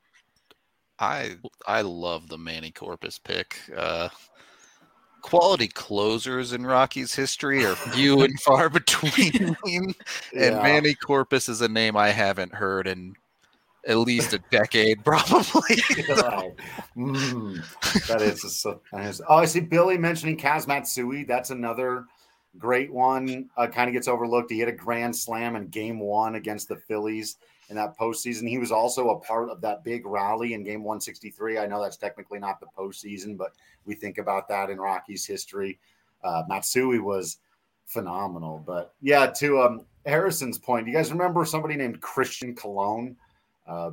[1.03, 1.33] I
[1.67, 3.59] I love the Manny Corpas pick.
[3.77, 4.09] Uh,
[5.21, 9.95] quality closers in Rockies history are few and far between, and
[10.33, 10.63] Yeah.
[10.63, 13.15] Manny Corpas is a name I haven't heard in
[13.87, 15.77] at least a decade, probably.
[16.09, 16.53] Right.
[16.97, 21.25] Mm, that is, so, that is- Oh, I see Billy mentioning Kaz Matsui.
[21.25, 22.07] That's another
[22.59, 23.49] great one.
[23.57, 24.51] Uh, kind of gets overlooked.
[24.51, 27.37] He hit a grand slam in game one against the Phillies
[27.69, 28.49] in that postseason.
[28.49, 31.59] He was also a part of that big rally in game 163.
[31.59, 33.53] I know that's technically not the postseason, but
[33.87, 35.79] we think about that in Rockies history.
[36.23, 37.39] Uh, Matsui was
[37.87, 38.63] phenomenal.
[38.65, 43.17] But yeah, to um, Harrison's point, you guys remember somebody named Christian Colón?
[43.67, 43.93] Uh,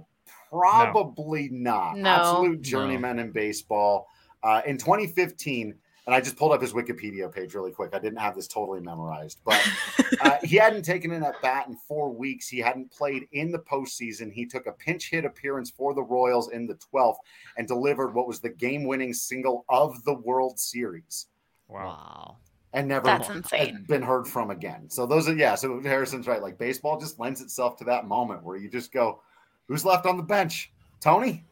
[0.49, 1.97] probably not.
[1.97, 2.09] No.
[2.09, 4.07] Absolute journeyman in baseball.
[4.43, 5.75] Uh, in 2015,
[6.09, 7.91] and I just pulled up his Wikipedia page really quick.
[7.93, 9.61] I didn't have this totally memorized, but
[10.21, 12.47] uh, he hadn't taken in at bat in four weeks.
[12.47, 14.33] He hadn't played in the postseason.
[14.33, 17.17] He took a pinch hit appearance for the Royals in the 12th
[17.57, 21.27] and delivered what was the game winning single of the World Series
[21.67, 21.85] Wow.
[21.85, 22.37] Wow.
[22.73, 23.85] and never That's insane.
[23.87, 24.89] been heard from again.
[24.89, 25.53] So those are yeah.
[25.53, 26.41] So Harrison's right.
[26.41, 29.21] Like baseball just lends itself to that moment where you just go,
[29.67, 30.71] "Who's left on the bench?
[30.99, 31.45] Tony?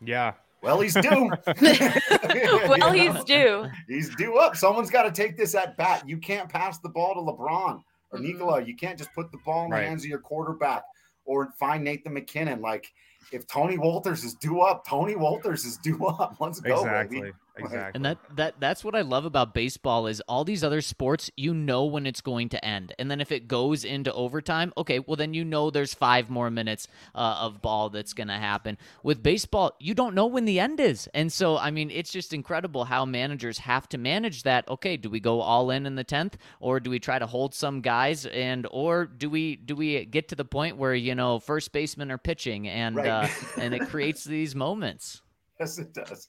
[0.00, 0.34] Yeah.
[0.62, 1.30] Well, he's due.
[1.46, 1.56] well,
[2.34, 2.92] You know?
[2.92, 3.66] he's due.
[3.88, 4.56] He's due up.
[4.56, 6.08] Someone's got to take this at bat.
[6.08, 8.22] You can't pass the ball to LeBron or Mhm.
[8.22, 8.62] Nikola.
[8.64, 10.82] You can't just put the ball in the hands of your quarterback
[11.24, 12.60] or find Nathan MacKinnon.
[12.60, 12.92] Like
[13.32, 16.36] if Tony Wolters is due up, Tony Wolters is due up.
[16.40, 17.20] Let's go, Exactly.
[17.20, 17.32] baby.
[17.58, 17.92] Exactly.
[17.94, 21.54] And that that that's what I love about baseball is all these other sports you
[21.54, 22.94] know when it's going to end.
[22.98, 26.50] And then if it goes into overtime, okay, well then you know there's 5 more
[26.50, 28.76] minutes uh, of ball that's going to happen.
[29.02, 31.08] With baseball, you don't know when the end is.
[31.14, 34.68] And so I mean, it's just incredible how managers have to manage that.
[34.68, 37.54] Okay, do we go all in in the 10th or do we try to hold
[37.54, 41.38] some guys and or do we do we get to the point where, you know,
[41.38, 43.06] first basemen are pitching and Right.
[43.06, 45.22] uh, and it creates these moments.
[45.58, 46.28] Yes, it does.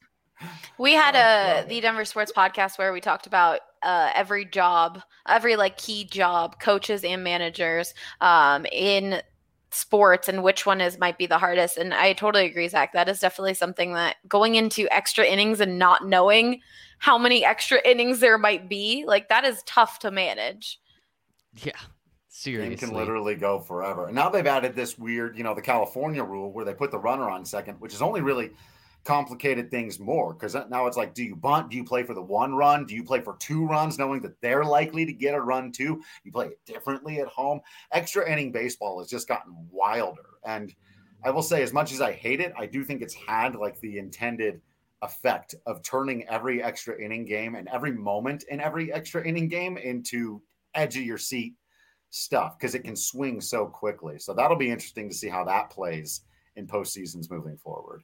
[0.77, 1.81] We had Oh, a love the.
[1.81, 7.03] Denver Sports podcast where we talked about uh, every job, every like key job, coaches
[7.03, 9.21] and managers um, in
[9.71, 11.77] sports, and which one is might be the hardest.
[11.77, 12.93] And I totally agree, Zac.
[12.93, 16.61] That is definitely something that going into extra innings and not knowing
[16.99, 20.79] how many extra innings there might be, like that is tough to manage.
[21.55, 21.71] Yeah.
[21.73, 21.81] Game
[22.29, 22.75] Seriously.
[22.77, 24.05] can literally go forever.
[24.07, 26.99] And now they've added this weird, you know, the California rule where they put the
[26.99, 28.51] runner on second, which is only really
[29.07, 31.71] complicated things more because now it's like, do you bunt?
[31.71, 32.85] Do you play for the one run?
[32.85, 36.03] Do you play for two runs, knowing that they're likely to get a run too?
[36.25, 37.61] You play it differently at home.
[37.93, 40.25] Extra inning baseball has just gotten wilder.
[40.45, 40.75] And
[41.23, 43.79] I will say, as much as I hate it, I do think it's had like
[43.79, 44.61] the intended
[45.01, 49.77] effect of turning every extra inning game and every moment in every extra inning game
[49.77, 50.41] into
[50.75, 51.53] edge of your seat
[52.09, 54.19] stuff because it can swing so quickly.
[54.19, 56.21] So that'll be interesting to see how that plays
[56.57, 58.03] in postseasons moving forward.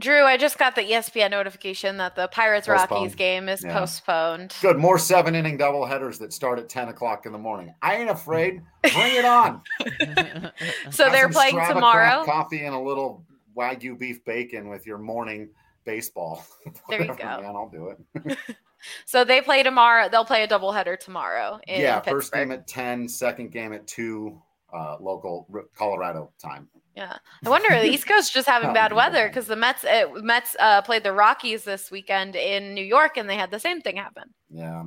[0.00, 3.78] Drew, I just got the ESPN notification that the Pirates Rockies game is Yeah.
[3.78, 4.54] postponed.
[4.62, 7.74] Good, more seven inning double headers that start at 10 o'clock in the morning.
[7.82, 8.62] I ain't afraid.
[8.82, 9.62] Bring it on.
[10.90, 12.24] So Have they're playing Strava tomorrow.
[12.24, 13.24] Coffee and a little
[13.56, 15.50] Wagyu beef bacon with your morning
[15.84, 16.44] baseball.
[16.88, 17.24] There you go.
[17.24, 17.94] Man, I'll do
[18.26, 18.38] it.
[19.04, 20.08] So they play tomorrow.
[20.08, 22.14] They'll play a doubleheader tomorrow in yeah, Pittsburgh.
[22.14, 24.40] first game at 10, second game at 2,
[24.74, 26.68] uh, local Colorado time.
[26.94, 30.08] Yeah, I wonder the East Coast just having Oh, bad weather because the Mets uh,
[30.16, 33.80] Mets uh, played the Rockies this weekend in New York and they had the same
[33.80, 34.24] thing happen.
[34.50, 34.84] Yeah.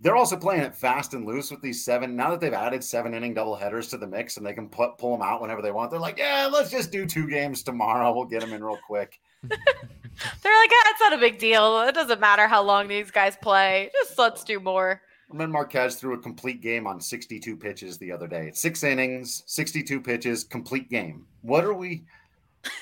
[0.00, 2.14] They're also playing it fast and loose with these seven.
[2.14, 4.96] Now that they've added seven inning double headers to the mix and they can put,
[4.96, 8.12] pull them out whenever they want, they're like, yeah, let's just do two games tomorrow.
[8.14, 9.20] We'll get them in real quick.
[9.42, 11.82] They're like, ah, it's not a big deal.
[11.82, 13.90] It doesn't matter how long these guys play.
[13.92, 15.00] Just let's do more.
[15.30, 18.50] German Marquez threw a complete game on 62 pitches the other day.
[18.54, 21.26] Six innings, 62 pitches, complete game.
[21.42, 22.04] What are we?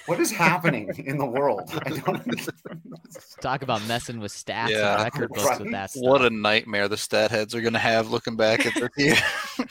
[0.06, 1.70] What is happening in the world?
[1.84, 2.48] I don't
[3.40, 5.60] Talk about messing with stats Yeah, and record books right.
[5.60, 6.02] with that stuff.
[6.02, 9.14] What a nightmare the stat heads are going to have looking back at their team.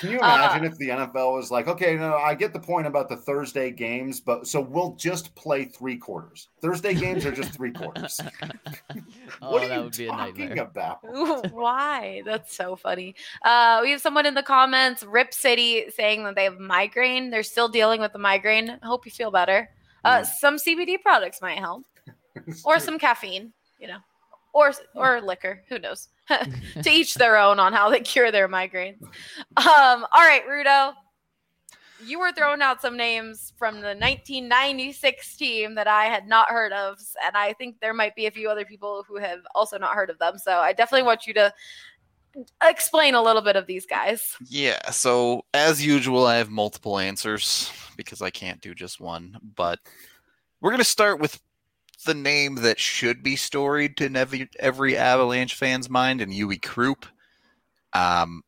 [0.00, 2.86] Can you Uh, imagine if the NFL was like, okay, no, I get the point
[2.86, 6.48] about the Thursday games, but so we'll just play three quarters.
[6.62, 8.20] Thursday games are just three quarters.
[9.42, 10.64] oh, what are that you would be a talking nightmare.
[10.64, 10.98] about?
[11.16, 12.22] Ooh, Why?
[12.24, 13.14] That's so funny.
[13.44, 17.30] Uh, we have someone in the comments, Rip City, saying that they have migraine.
[17.30, 18.70] They're still dealing with the migraine.
[18.82, 19.68] I hope you feel better.
[20.04, 20.26] Uh, Mm.
[20.26, 21.84] Some CBD products might help.
[22.64, 23.98] or some caffeine, you know,
[24.52, 25.62] or or liquor.
[25.68, 26.08] Who knows?
[26.82, 29.02] to each their own on how they cure their migraines.
[29.56, 30.94] Um, all right, Rudo,
[32.04, 36.72] you were throwing out some names from the 1996 team that I had not heard
[36.72, 39.94] of, and I think there might be a few other people who have also not
[39.94, 40.38] heard of them.
[40.38, 41.52] So I definitely want you to
[42.62, 44.36] explain a little bit of these guys.
[44.48, 49.38] Yeah, so as usual, I have multiple answers because I can't do just one.
[49.54, 49.78] But
[50.60, 51.40] we're going to start with
[52.04, 57.06] the name that should be storied to every, every Avalanche fan's mind, and Uwe Krupp.
[57.92, 58.42] Um,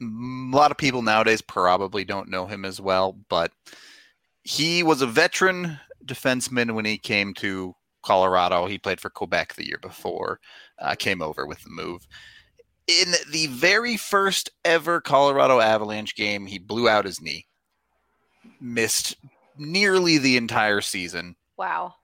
[0.00, 3.52] a lot of people nowadays probably don't know him as well, but
[4.42, 8.66] he was a veteran defenseman when he came to Colorado.
[8.66, 10.40] He played for Quebec the year before,
[10.80, 12.06] uh, came over with the move.
[12.88, 17.46] In the very first ever Colorado Avalanche game, he blew out his knee,
[18.60, 19.16] missed
[19.56, 21.36] nearly the entire season.
[21.56, 21.94] Wow.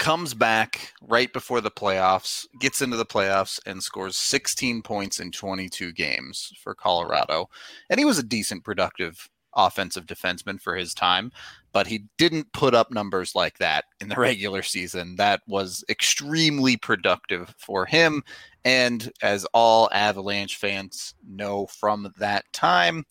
[0.00, 5.30] Comes back right before the playoffs, gets into the playoffs, and scores 16 points in
[5.30, 7.50] 22 games for Colorado.
[7.90, 11.30] And he was a decent, productive offensive defenseman for his time,
[11.74, 15.16] but he didn't put up numbers like that in the regular season.
[15.16, 18.22] That was extremely productive for him.
[18.64, 23.04] And as all Avalanche fans know from that time,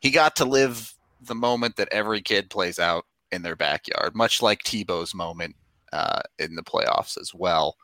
[0.00, 4.42] he got to live the moment that every kid plays out in their backyard, much
[4.42, 5.54] like Tebow's moment
[5.92, 7.76] uh, in the playoffs as well.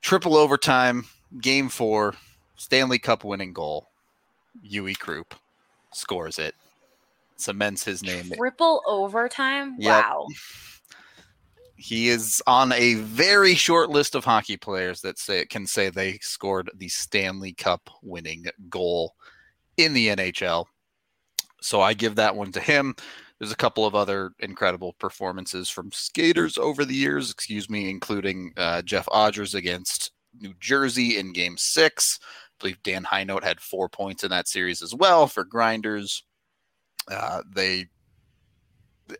[0.00, 1.04] Triple overtime,
[1.40, 2.14] game four,
[2.56, 3.88] Stanley Cup winning goal.
[4.68, 5.34] Uwe Krupp
[5.92, 6.54] scores it,
[7.36, 8.30] cements his name.
[8.36, 9.76] Triple overtime?
[9.78, 10.04] Yep.
[10.04, 10.26] Wow.
[11.76, 16.18] He is on a very short list of hockey players that say can say they
[16.18, 19.14] scored the Stanley Cup winning goal
[19.76, 20.66] in the NHL.
[21.60, 22.94] So I give that one to him.
[23.42, 28.52] There's a couple of other incredible performances from skaters over the years, excuse me, including
[28.56, 32.20] uh, Jeff Odgers against New Jersey in Game Six.
[32.22, 32.26] I
[32.60, 36.22] believe Dan Hinote had four points in that series as well for Grinders.
[37.10, 37.88] Uh, they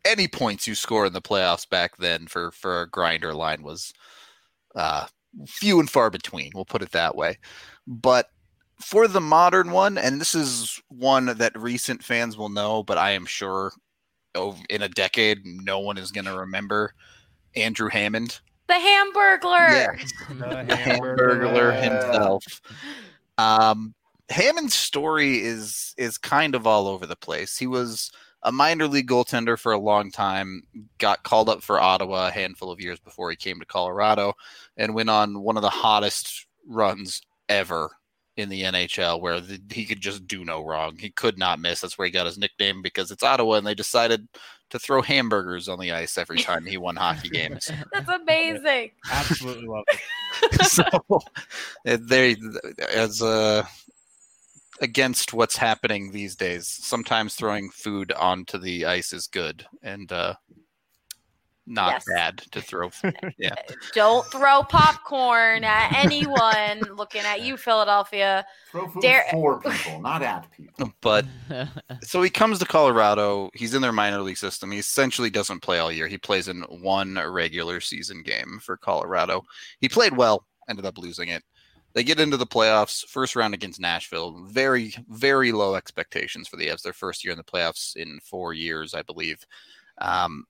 [0.05, 3.93] any points you score in the playoffs back then for for a grinder line was
[4.77, 5.05] uh,
[5.49, 6.53] few and far between.
[6.55, 7.39] We'll put it that way.
[7.89, 8.29] But
[8.81, 13.11] for the modern one, and this is one that recent fans will know, but I
[13.11, 13.73] am sure
[14.71, 16.95] in a decade, no one is going to remember
[17.55, 18.41] Andrew Hammond.
[18.69, 19.99] The Hamburglar.
[19.99, 22.61] Yes, the Hamburglar himself.
[23.39, 23.95] Um,
[24.29, 27.59] Hammond's story is is kind of all over the place.
[27.59, 28.11] He was
[28.45, 30.63] a minor league goaltender for a long time,
[30.99, 34.35] got called up for Ottawa a handful of years before he came to Colorado,
[34.77, 37.91] and went on one of the hottest runs ever
[38.37, 40.97] in the NHL where the, he could just do no wrong.
[40.99, 41.81] He could not miss.
[41.81, 44.27] That's where he got his nickname because it's Ottawa and they decided
[44.71, 47.71] to throw hamburgers on the ice every time he won hockey games.
[47.93, 48.93] That's amazing.
[49.11, 50.65] Absolutely love it.
[50.65, 50.85] so
[51.85, 52.37] they
[52.93, 53.65] as uh
[54.81, 60.35] against what's happening these days, sometimes throwing food onto the ice is good and uh
[61.67, 62.05] not Yes.
[62.09, 62.91] bad to throw.
[63.39, 63.55] yeah.
[63.95, 68.45] Don't throw popcorn at anyone looking at you, Philadelphia.
[68.71, 70.93] Throw food Dare- for people, not at people.
[71.01, 71.25] But
[72.03, 73.51] so he comes to Colorado.
[73.55, 74.71] He's in their minor league system.
[74.73, 76.09] He essentially doesn't play all year.
[76.09, 79.45] He plays in one regular season game for Colorado.
[79.81, 81.43] He played well, ended up losing it.
[81.95, 84.45] They get into the playoffs, first round against Nashville.
[84.47, 86.81] Very, very low expectations for the Avs.
[86.83, 89.45] Their first year in the playoffs in four years, I believe.
[89.99, 90.47] Um,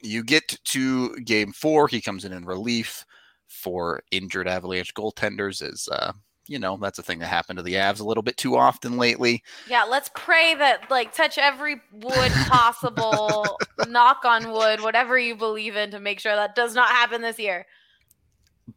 [0.00, 1.88] you get to game four.
[1.88, 3.04] He comes in in relief
[3.48, 5.62] for injured Avalanche goaltenders.
[5.62, 6.12] As uh,
[6.46, 8.96] you know, that's a thing that happened to the Avs a little bit too often
[8.96, 9.42] lately.
[9.68, 15.76] Yeah, let's pray that like touch every wood possible, knock on wood, whatever you believe
[15.76, 17.66] in to make sure that does not happen this year.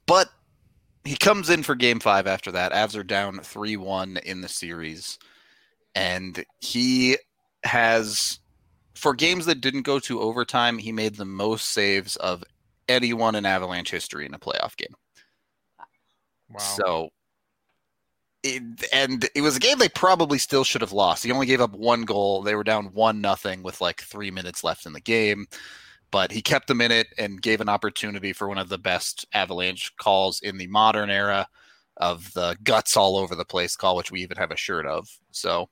[0.05, 0.29] But
[1.03, 2.71] he comes in for game five after that.
[2.71, 5.19] Avs are down 3 1 in the series.
[5.95, 7.17] And he
[7.63, 8.39] has,
[8.95, 12.43] for games that didn't go to overtime, he made the most saves of
[12.87, 14.95] anyone in Avalanche history in a playoff game.
[16.49, 16.59] Wow.
[16.59, 17.09] So,
[18.43, 21.23] it, and it was a game they probably still should have lost.
[21.23, 22.41] He only gave up one goal.
[22.41, 25.47] They were down one nothing with like three minutes left in the game,
[26.11, 29.25] but he kept them in it and gave an opportunity for one of the best
[29.33, 31.47] Avalanche calls in the modern era
[31.97, 35.09] of the guts all over the place call, which we even have a shirt of.
[35.31, 35.69] So,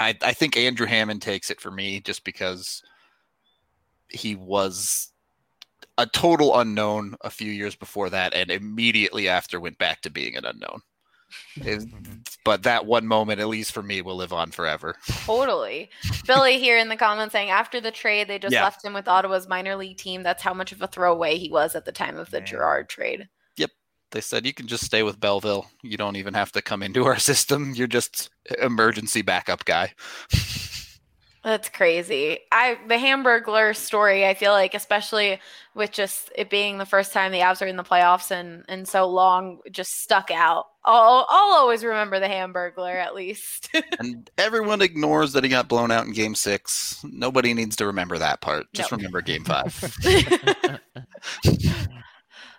[0.00, 2.82] I I think Andrew Hammond takes it for me just because
[4.08, 5.12] he was
[5.98, 10.36] a total unknown a few years before that, and immediately after went back to being
[10.36, 10.80] an unknown.
[11.56, 11.86] Is-
[12.44, 14.94] but that one moment, at least for me, will live on forever.
[15.24, 15.90] Totally.
[16.26, 18.62] Billy here in the comments saying after the trade, they just Yeah.
[18.62, 20.22] left him with Ottawa's minor league team.
[20.22, 22.46] That's how much of a throwaway he was at the time of the Man.
[22.46, 23.28] Gerard trade.
[24.12, 25.66] They said you can just stay with Belleville.
[25.82, 27.72] You don't even have to come into our system.
[27.74, 28.30] You're just
[28.62, 29.92] emergency backup guy.
[31.42, 32.40] That's crazy.
[32.50, 35.38] I the Hamburglar story, I feel like, especially
[35.76, 38.88] with just it being the first time the Avs are in the playoffs and and
[38.88, 40.66] so long, just stuck out.
[40.84, 43.70] I'll, I'll always remember the Hamburglar at least.
[44.00, 46.98] and everyone ignores that he got blown out in game six.
[47.04, 48.66] Nobody needs to remember that part.
[48.72, 48.96] Just No.
[48.96, 49.72] remember game five.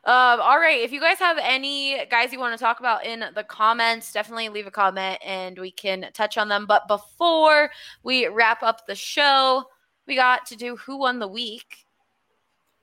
[0.07, 0.79] Um, all right.
[0.79, 4.47] If you guys have any guys you want to talk about in the comments, definitely
[4.47, 6.65] leave a comment and we can touch on them.
[6.65, 7.69] But before
[8.03, 9.65] we wrap up the show,
[10.07, 11.85] we got to do who won the week.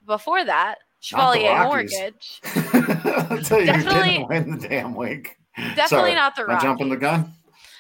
[0.07, 2.43] Before that, Chevalier Mortgage.
[2.45, 5.39] I'll tell you, Definitely- who didn't win the damn week.
[5.57, 7.33] Definitely Sorry, not the am I jumping the gun?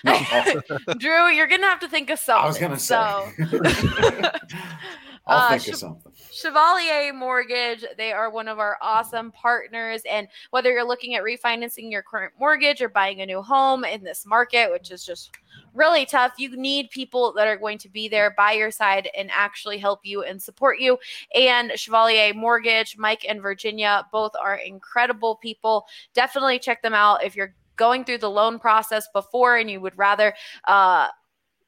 [0.04, 0.18] No,
[0.98, 2.44] Drew, you're gonna have to think of something.
[2.44, 2.94] I was gonna say.
[2.94, 4.30] So
[5.26, 6.12] I'll Uh, think should- of something.
[6.32, 10.02] Chevalier Mortgage, they are one of our awesome partners.
[10.08, 14.02] And whether you're looking at refinancing your current mortgage or buying a new home in
[14.02, 15.30] this market, which is just
[15.72, 19.30] really tough, you need people that are going to be there by your side and
[19.32, 20.98] actually help you and support you.
[21.34, 25.86] And Chevalier Mortgage, Mike and Virginia, both are incredible people.
[26.14, 29.98] Definitely check them out if you're going through the loan process before and you would
[29.98, 30.32] rather
[30.68, 31.08] uh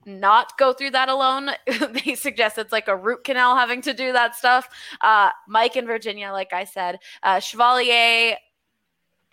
[0.07, 1.50] not go through that alone.
[2.04, 4.68] they suggest it's like a root canal having to do that stuff.
[5.00, 8.36] Uh, Mike in Virginia, like I said, uh, Chevalier,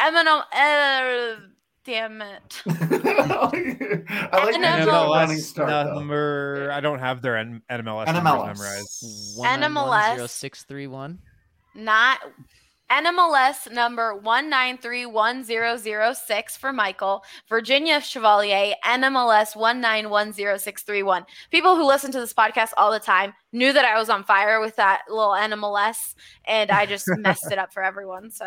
[0.01, 1.39] Eminem, uh,
[1.85, 2.63] damn it.
[2.67, 5.93] I like And your NMLS running start, though.
[5.99, 6.69] number.
[6.73, 8.23] I don't have their N- NMLS, NMLS.
[8.23, 9.37] numbers memorized.
[9.37, 10.15] One nine one NMLS.
[10.15, 11.19] zero six three one.
[11.75, 12.19] Not
[12.91, 21.25] NMLS number 1931006 for Michael, Virginia Chevalier, NMLS 1910631.
[21.49, 24.59] People who listen to this podcast all the time knew that I was on fire
[24.59, 26.13] with that little NMLS,
[26.45, 28.29] and I just messed it up for everyone.
[28.29, 28.45] So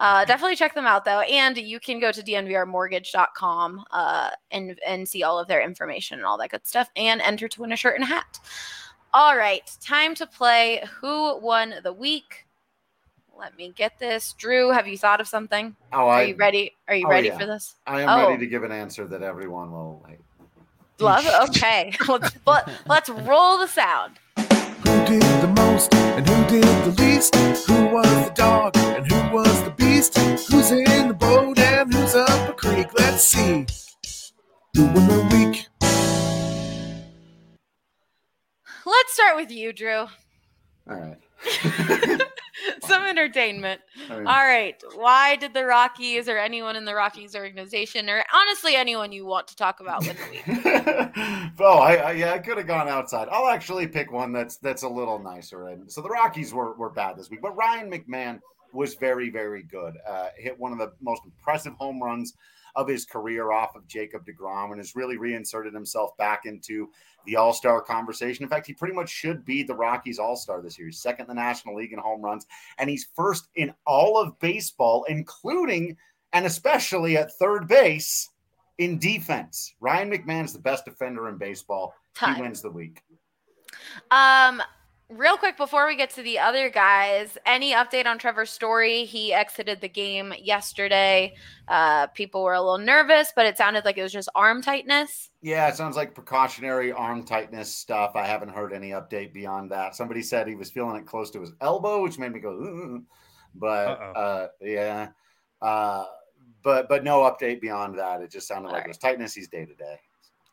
[0.00, 1.20] uh, definitely check them out, though.
[1.20, 6.26] And you can go to dnvrmortgage.com uh, and, and see all of their information and
[6.26, 8.40] all that good stuff, and enter to win a shirt and a hat.
[9.12, 12.46] All right, time to play Who Won the Week.
[13.38, 14.34] Let me get this.
[14.34, 15.74] Drew, have you thought of something?
[15.92, 16.76] Oh, Are I, you ready?
[16.88, 17.38] Are you oh, ready yeah.
[17.38, 17.74] for this?
[17.86, 18.28] I am Oh.
[18.28, 20.20] ready to give an answer that everyone will like.
[20.98, 21.24] Love?
[21.48, 21.94] Okay.
[22.08, 24.18] let's, let, let's roll the sound.
[24.36, 27.34] Who did the most and who did the least?
[27.34, 30.18] Who was the dog and who was the beast?
[30.18, 32.88] Who's in the boat and who's up a creek?
[32.98, 33.66] Let's see.
[34.76, 35.66] Who won the week?
[38.84, 40.06] Let's start with you, Drew.
[40.88, 41.16] All right.
[42.84, 43.80] Some entertainment.
[44.08, 44.82] I mean, All right.
[44.94, 49.48] Why did the Rockies or anyone in the Rockies organization, or honestly anyone you want
[49.48, 51.52] to talk about win the week?
[51.60, 53.28] oh, I, I yeah, I could have gone outside.
[53.30, 55.68] I'll actually pick one that's that's a little nicer.
[55.68, 58.40] And so the Rockies were were bad this week, but Ryan McMahon
[58.72, 59.94] was very very good.
[60.08, 62.34] Uh, hit one of the most impressive home runs
[62.76, 66.88] of his career off of Jacob Degrom, and has really reinserted himself back into
[67.26, 68.42] the All Star conversation.
[68.42, 70.88] In fact, he pretty much should be the Rockies All Star this year.
[70.88, 72.46] He's second in the National League in home runs,
[72.78, 75.96] and he's first in all of baseball, including
[76.32, 78.28] and especially at third base
[78.78, 79.74] in defense.
[79.80, 81.94] Ryan McMahon is the best defender in baseball.
[82.14, 82.36] Time.
[82.36, 83.02] He wins the week.
[84.10, 84.62] Um,
[85.10, 89.04] real quick before we get to the other guys, any update on Trevor Story?
[89.04, 91.34] He exited the game yesterday.
[91.68, 95.30] Uh, people were a little nervous, but it sounded like it was just arm tightness.
[95.42, 98.12] Yeah, it sounds like precautionary arm tightness stuff.
[98.14, 99.96] I haven't heard any update beyond that.
[99.96, 103.04] Somebody said he was feeling it close to his elbow, which made me go, "Ooh."
[103.54, 104.20] but Uh-oh.
[104.20, 105.08] uh, yeah,
[105.60, 106.04] uh,
[106.62, 108.20] but but no update beyond that.
[108.20, 108.86] It just sounded like Alright.
[108.86, 109.34] it was tightness.
[109.34, 109.96] He's day to day.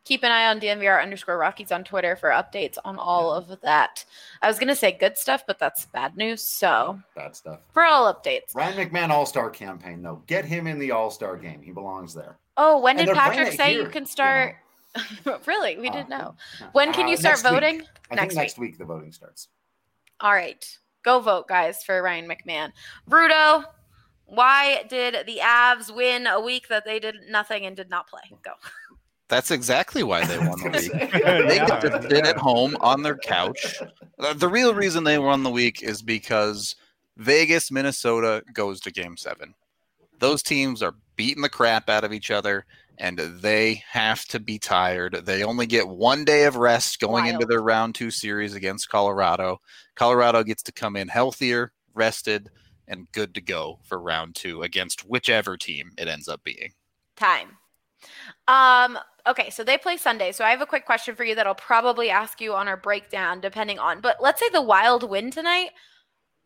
[0.07, 4.05] Keep an eye on DNVR underscore Rockies on Twitter for updates on all of that.
[4.41, 6.41] I was gonna say good stuff, but that's bad news.
[6.41, 7.59] So Bad stuff.
[7.73, 8.55] for all updates.
[8.55, 10.23] Ryan McMahon All Star campaign though.
[10.25, 11.61] Get him in the All Star game.
[11.61, 12.37] He belongs there.
[12.55, 14.55] Oh, when And did Patrick say here, you can you start?
[15.45, 16.35] really, we Uh, didn't know.
[16.61, 16.67] yeah.
[16.71, 17.51] When can Uh, you start next week.
[17.53, 17.81] voting?
[18.09, 19.49] I Next think next week the voting starts.
[20.21, 20.65] All right.
[21.03, 22.71] Go vote, guys, for Ryan McMahon.
[23.09, 23.65] Rudo,
[24.25, 28.21] why did the Avs win a week that they did nothing and did not play?
[28.41, 28.53] Go.
[29.29, 30.91] That's exactly why they won the league.
[31.21, 33.75] Yeah, They get to sit at home on their couch.
[34.35, 36.75] The real reason they won the week is because
[37.17, 39.53] Vegas, Minnesota goes to game seven.
[40.19, 42.65] Those teams are beating the crap out of each other
[42.99, 45.21] and they have to be tired.
[45.25, 49.59] They only get one day of rest going into their round two series against Colorado.
[49.95, 52.49] Colorado gets to come in healthier, rested,
[52.87, 56.73] and good to go for round two against whichever team it ends up being.
[57.15, 57.57] Time.
[58.47, 60.31] Um, okay, so they play Sunday.
[60.31, 62.77] So I have a quick question for you that I'll probably ask you on our
[62.77, 64.01] breakdown, depending on.
[64.01, 65.69] But let's say the Wild win tonight.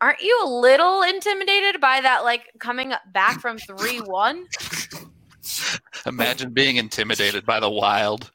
[0.00, 4.46] Aren't you a little intimidated by that, like coming back from 3 1?
[6.06, 8.32] Imagine being intimidated by the Wild.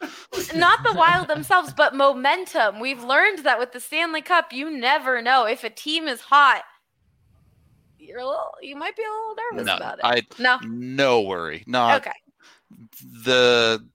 [0.56, 2.80] Not the Wild themselves, but momentum.
[2.80, 6.64] We've learned that with the Stanley Cup, you never know if a team is hot.
[8.00, 10.06] You're a little, you might be a little nervous No, about it.
[10.06, 11.66] I no, no worry.
[11.68, 12.16] Not okay.
[13.24, 13.86] The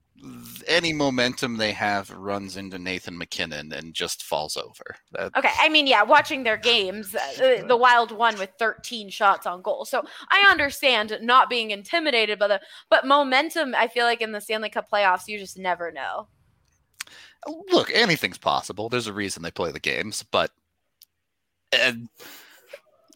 [0.69, 4.97] any momentum they have runs into Nathan MacKinnon and just falls over.
[5.13, 9.47] That, Okay, I mean, yeah, watching their games, uh, the Wild won with 13 shots
[9.47, 9.85] on goal.
[9.85, 13.75] So I understand not being intimidated by the, but momentum.
[13.75, 16.29] I feel like in the Stanley Cup playoffs, you just never know.
[17.73, 18.89] look, anything's possible.
[18.89, 20.53] There's a reason they play the games, but
[21.73, 22.09] and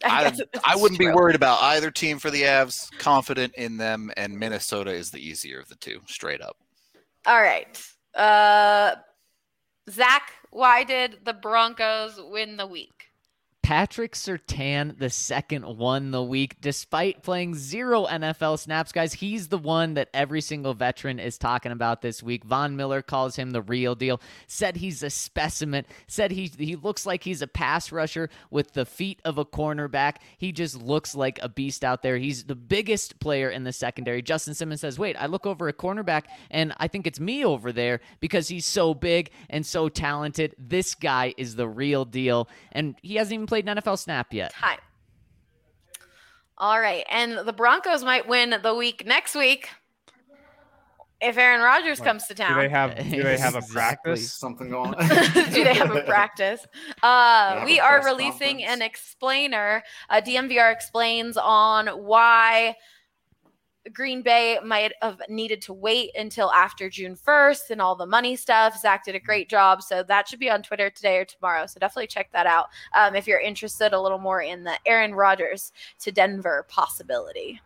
[0.03, 0.33] I, I,
[0.63, 2.95] I wouldn't be worried about either team for the Avs.
[2.99, 6.57] Confident in them, and Minnesota is the easier of the two, straight up.
[7.25, 7.67] All right,
[8.15, 8.95] uh,
[9.89, 13.06] Zach, why did the Broncos win the week?
[13.67, 19.11] Patrick Surtain, the second won the week, despite playing zero NFL snaps, guys.
[19.11, 22.45] He's the one that every single veteran is talking about this week.
[22.45, 24.21] Von Miller calls him the real deal.
[24.47, 25.83] Said he's a specimen.
[26.07, 30.19] Said he he looks like he's a pass rusher with the feet of a cornerback.
[30.37, 32.15] He just looks like a beast out there.
[32.15, 34.21] He's the biggest player in the secondary.
[34.21, 37.73] Justin Simmons says, "Wait, I look over a cornerback and I think it's me over
[37.73, 40.55] there because he's so big and so talented.
[40.57, 44.51] This guy is the real deal, and he hasn't even played an NFL snap yet."
[44.53, 44.79] Time.
[46.57, 49.69] All right, and the Broncos might win the week next week
[51.19, 52.55] if Aaron Rodgers comes to town.
[52.55, 54.33] Do they have do they have a practice?
[54.33, 55.07] Something going on?
[55.07, 56.65] Do they have a practice?
[57.01, 58.71] Uh, have we a are releasing conference?
[58.71, 59.83] an explainer.
[60.09, 62.75] Uh, DNVR explains on why
[63.93, 68.35] Green Bay might have needed to wait until after June 1st and all the money
[68.35, 68.77] stuff.
[68.79, 69.81] Zach did a great job.
[69.81, 71.65] So that should be on Twitter today or tomorrow.
[71.65, 75.13] So definitely check that out um, if you're interested a little more in the Aaron
[75.15, 77.61] Rodgers to Denver possibility.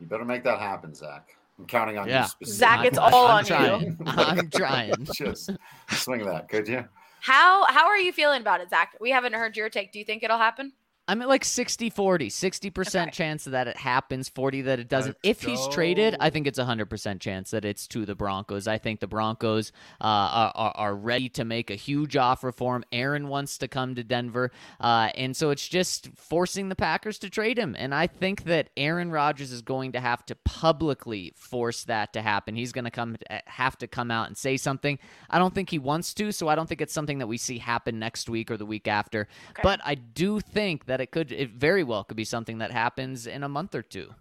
[0.00, 1.36] You better make that happen, Zach.
[1.58, 2.22] I'm counting on Yeah.
[2.22, 2.28] you.
[2.28, 2.56] specifically.
[2.58, 3.96] Zach, it's all I'm on you.
[4.06, 4.92] I'm trying.
[5.14, 5.50] Just
[5.90, 6.84] swing that, could you?
[7.20, 8.96] How how are you feeling about it, Zach?
[9.00, 9.92] We haven't heard your take.
[9.92, 10.72] Do you think it'll happen?
[11.06, 13.10] I'm at like 60 40, 60% Okay.
[13.10, 15.16] chance that it happens, 40 that it doesn't.
[15.24, 16.16] Let's if he's traded.
[16.18, 18.66] I think it's a 100% chance that it's to the Broncos.
[18.66, 22.76] I think the Broncos uh, are, are, are ready to make a huge offer for
[22.76, 22.84] him.
[22.90, 24.50] Aaron wants to come to Denver.
[24.80, 27.76] Uh, and so it's just forcing the Packers to trade him.
[27.78, 32.22] And I think that Aaron Rodgers is going to have to publicly force that to
[32.22, 32.56] happen.
[32.56, 34.98] He's going to come have to come out and say something.
[35.28, 37.58] I don't think he wants to, so I don't think it's something that we see
[37.58, 39.28] happen next week or the week after.
[39.50, 39.60] Okay.
[39.62, 43.26] But I do think that it could, it very well could be something that happens
[43.26, 44.14] in a month or two.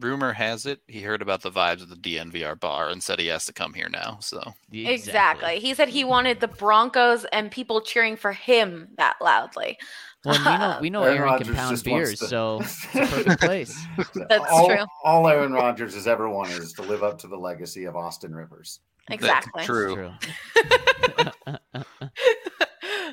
[0.00, 3.26] Rumor has it he heard about the vibes of the DNVR bar and said he
[3.26, 4.18] has to come here now.
[4.20, 4.40] So
[4.72, 5.58] Exactly.
[5.58, 9.78] He said he wanted the Broncos and people cheering for him that loudly.
[10.24, 12.60] Well, we know we know Aaron Aaron, Rodgers can pound just wants beers, to- so
[12.62, 13.86] it's a perfect place.
[14.28, 14.84] That's all, true.
[15.04, 18.34] All Aaron Rodgers has ever wanted is to live up to the legacy of Austin
[18.34, 18.80] Rivers.
[19.10, 19.64] Exactly.
[19.64, 20.12] true.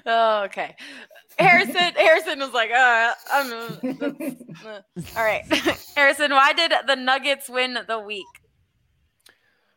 [0.06, 0.76] oh, okay.
[1.40, 4.82] Harrison Harrison was like, uh, I'm uh, uh,
[5.16, 5.44] all right.
[5.96, 8.26] Harrison, why did the Nuggets win the week?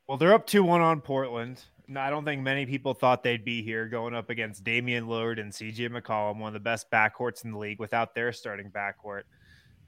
[0.09, 1.63] Well, they're up 2 1 on Portland.
[1.89, 5.41] No, I don't think many people thought they'd be here going up against Damian Lillard
[5.41, 9.23] and CJ McCollum, one of the best backcourts in the league without their starting backcourt.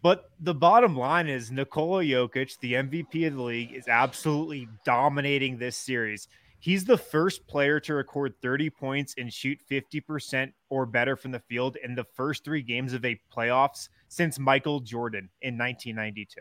[0.02, 5.56] But the bottom line is Nikola Jokic, the MVP of the league, is absolutely dominating
[5.56, 6.28] this series.
[6.64, 11.40] He's the first player to record 30 points and shoot 50% or better from the
[11.40, 16.40] field in the first three games of a playoffs since Michael Jordan in 1992.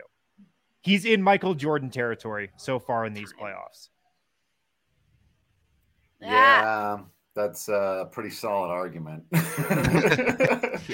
[0.80, 3.90] He's in Michael Jordan territory so far in these playoffs.
[6.22, 6.24] Ah,
[6.96, 6.98] Yeah,
[7.34, 9.24] that's a pretty solid argument.
[9.30, 10.86] That's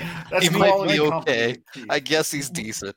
[0.48, 1.36] he might quality be company.
[1.36, 1.56] okay.
[1.88, 2.96] I guess he's decent.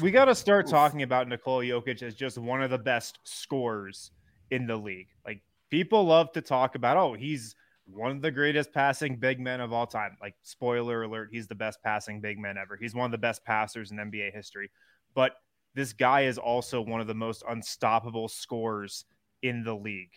[0.00, 4.10] we got to start talking about Nikola Jokic as just one of the best scorers
[4.50, 5.06] in the league.
[5.24, 5.40] Like
[5.72, 7.56] people love to talk about, oh, he's
[7.86, 10.18] one of the greatest passing big men of all time.
[10.20, 12.76] Like spoiler alert, he's the best passing big man ever.
[12.76, 14.70] He's one of the best passers in NBA history.
[15.14, 15.32] But
[15.74, 19.06] this guy is also one of the most unstoppable scorers
[19.40, 20.12] in the league.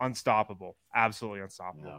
[0.00, 1.86] Unstoppable, absolutely unstoppable.
[1.86, 1.98] Yeah.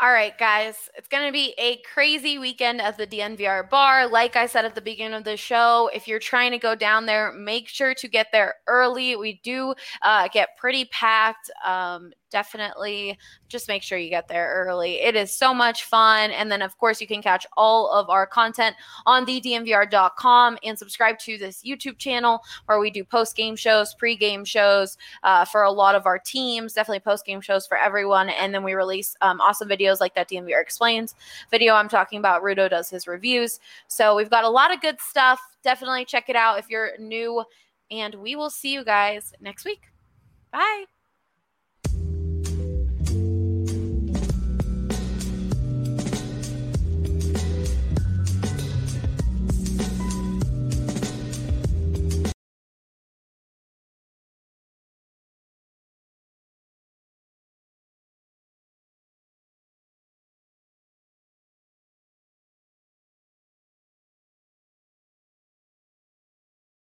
[0.00, 4.08] All right, guys, it's going to be a crazy weekend at the DNVR bar.
[4.08, 7.06] Like I said at the beginning of the show, if you're trying to go down
[7.06, 9.14] there, make sure to get there early.
[9.14, 11.50] We do uh, get pretty packed.
[11.64, 13.18] Um, definitely
[13.48, 15.00] just make sure you get there early.
[15.00, 16.30] It is so much fun.
[16.32, 18.74] And then, of course, you can catch all of our content
[19.06, 24.16] on thednvr.com and subscribe to this YouTube channel where we do post game shows, pre
[24.16, 28.30] game shows uh, for a lot of our teams, definitely post game shows for everyone.
[28.30, 31.14] And then we release um, awesome videos like that DNVR explains
[31.50, 32.42] video I'm talking about.
[32.42, 33.60] Rudo does his reviews.
[33.86, 35.40] So we've got a lot of good stuff.
[35.62, 37.44] Definitely check it out if you're new.
[37.90, 39.82] And we will see you guys next week.
[40.50, 40.91] Bye.